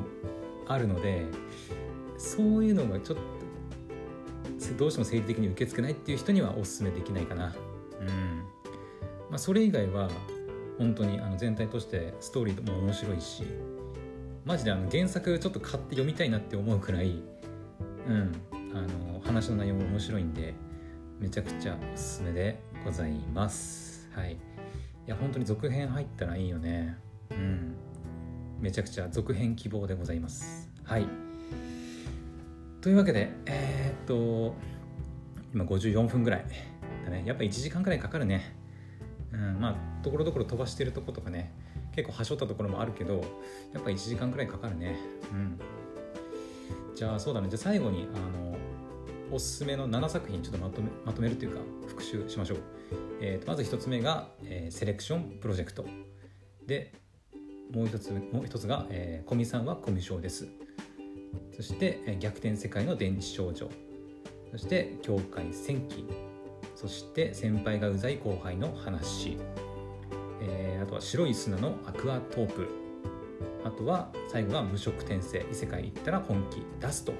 [0.67, 1.25] あるので
[2.17, 3.34] そういうのがちょっと
[4.77, 7.53] どうしても生理的に受け付けないっていう人にはおすすめできないかな。
[7.99, 8.07] うん。
[9.29, 10.09] まあ、それ以外は
[10.78, 13.43] 本当にあの全体としてストーリーも面白いし
[14.45, 17.21] マジであの原作ちょっと買って読みたいなって思うくらい、
[18.07, 20.53] うん、あの話の内容も面白いんで
[21.19, 24.09] めちゃくちゃおすすめでございます。
[24.13, 24.34] はい。
[24.34, 24.38] い
[25.05, 26.97] や本当に続編入ったらいいよね。
[27.32, 27.76] うん。
[28.59, 30.69] めちゃくちゃ続編希望でございます。
[30.84, 31.07] はい。
[32.82, 34.55] というわけでえー、っと
[35.53, 36.45] 今54分ぐらい
[37.05, 37.24] だね。
[37.26, 38.62] やっぱ1時間くらいかかるね。
[39.44, 41.52] うんまあところどころ飛ばしてるとことかね
[41.96, 43.24] 結構はしょったところもあるけど
[43.74, 44.98] やっぱ1時間くらいかかるね。
[45.32, 45.60] うん。
[46.96, 47.50] じゃあそうだね。
[47.50, 48.56] じゃあ最後にあの
[49.32, 52.58] おすすめの7作品ちょっとまとめまとめるというか復習しましょう。
[53.22, 55.86] えー、とまず1つ目が、えー、セレクションプロジェクト。
[56.66, 56.94] で
[57.72, 60.48] もう一つもう一つが、えー、コミさんはコミュ障です。
[61.56, 63.70] そして、えー、逆転世界の電池少女。
[64.52, 66.06] そして教会戦記
[66.76, 69.38] そして先輩がうざい後輩の話、
[70.41, 72.67] えー、あとは白い砂のアクアトープ。
[73.63, 75.45] あとは最後は無色転生。
[75.49, 77.13] 異世界行ったら本気出すと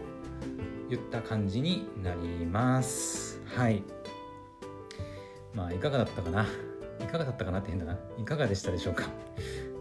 [0.89, 3.41] いった感じになります。
[3.45, 3.84] はい。
[5.54, 6.45] まあいかがだったかな？
[6.99, 7.97] いかがだったかなって変だな。
[8.20, 9.06] いかがでしたでしょうか？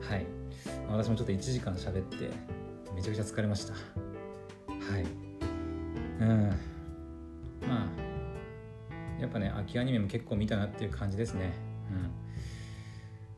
[0.08, 0.26] はい。
[0.88, 2.30] 私もちょっと1時間喋って
[2.94, 3.72] めちゃくちゃ疲れました。
[3.72, 3.78] は
[4.98, 5.04] い。
[6.20, 6.48] うん。
[7.66, 8.11] まあ
[9.22, 11.52] やっぱね秋アニメも結構見たなっていう感じですね。
[11.90, 12.10] うん。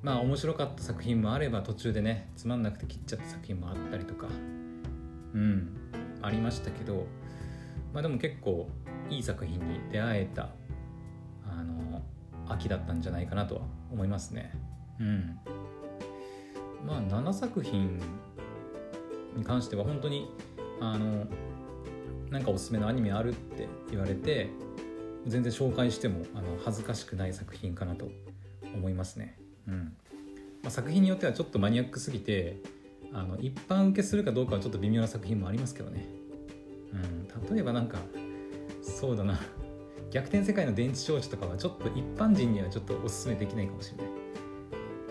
[0.03, 4.27] まあ面白かった作品もあれば途中でねつまんなくて切っちゃった作品もあったりとか
[5.35, 5.77] うん
[6.21, 7.07] ありましたけど
[7.93, 8.69] まあでも結構
[9.09, 10.51] いい作品に出会えた
[11.47, 12.03] あの
[12.49, 13.63] 秋だったんじゃないかなとは
[13.93, 14.53] 思いますね。
[14.99, 15.39] うん。
[16.87, 17.99] まあ7作品
[19.37, 20.29] に関しては本当に
[20.81, 21.27] あの
[22.31, 24.51] なんかおすすめのアニメあるって言われて
[25.27, 28.09] 全然紹介してもあの恥ずかしくない作品かなと
[28.75, 29.39] 思いますね。
[29.69, 29.97] うん
[30.63, 32.63] まあ、作品によってはちょっとマニアックすぎて
[33.13, 36.07] あの一般受けするかどうかはちょっと微妙な作品もありますけどね。
[36.93, 36.97] う
[37.53, 37.99] ん、例えばなんか
[38.83, 39.41] そうだな
[40.11, 44.07] 逆転世界の電池少女とかはちょっと一般人にはちょっとおすすめできないかもしれない。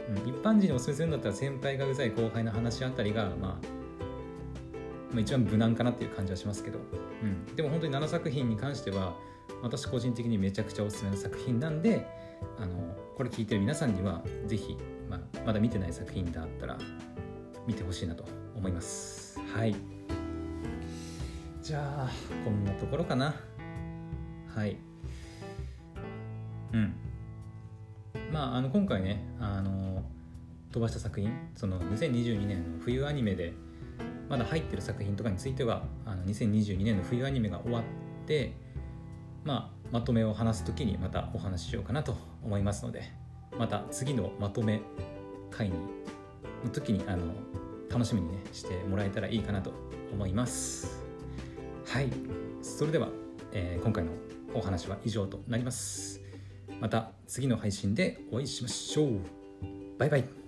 [0.10, 3.58] うん、一般人におすすめするんだったら先輩がうざい後輩の話あたりが、まあ、ま
[5.18, 6.80] あ一番無難かなっていう感じはしますけど、
[7.22, 9.16] うん、でも本当に7作品に関しては
[9.62, 12.06] 私個人的にめちゃくちゃおすすめの作品なんで
[12.58, 14.78] あのこれ聞いてる皆さんには是非、
[15.10, 16.78] まあ、まだ見てない作品だったら
[17.66, 18.26] 見てほしいなと
[18.56, 19.40] 思います。
[19.56, 19.76] はい。
[21.62, 22.10] じゃあ
[22.44, 23.36] こんなところかな。
[24.54, 24.78] はい。
[26.74, 26.94] うん。
[28.32, 30.04] まああの今回ねあの
[30.72, 33.54] 飛ばした作品その2022年の冬アニメで
[34.28, 37.84] まだ入ってる作品とかについてはあの2022年の冬アニメが終わっ
[38.26, 38.54] て
[39.44, 43.04] まあ、まとめを話す時にまたお話ししようかなと思いますので
[43.58, 44.82] また次のまとめ
[45.52, 45.76] 会に
[46.64, 47.34] の時にあの
[47.92, 49.72] 楽しみにねしてもらえたらいいかなと
[50.12, 51.04] 思います。
[51.86, 52.10] はい。
[52.62, 53.10] それでは、
[53.52, 54.12] えー、今回の
[54.54, 56.22] お話は以上となります。
[56.80, 59.20] また次の配信でお会いしましょう。
[59.98, 60.43] バイバイ。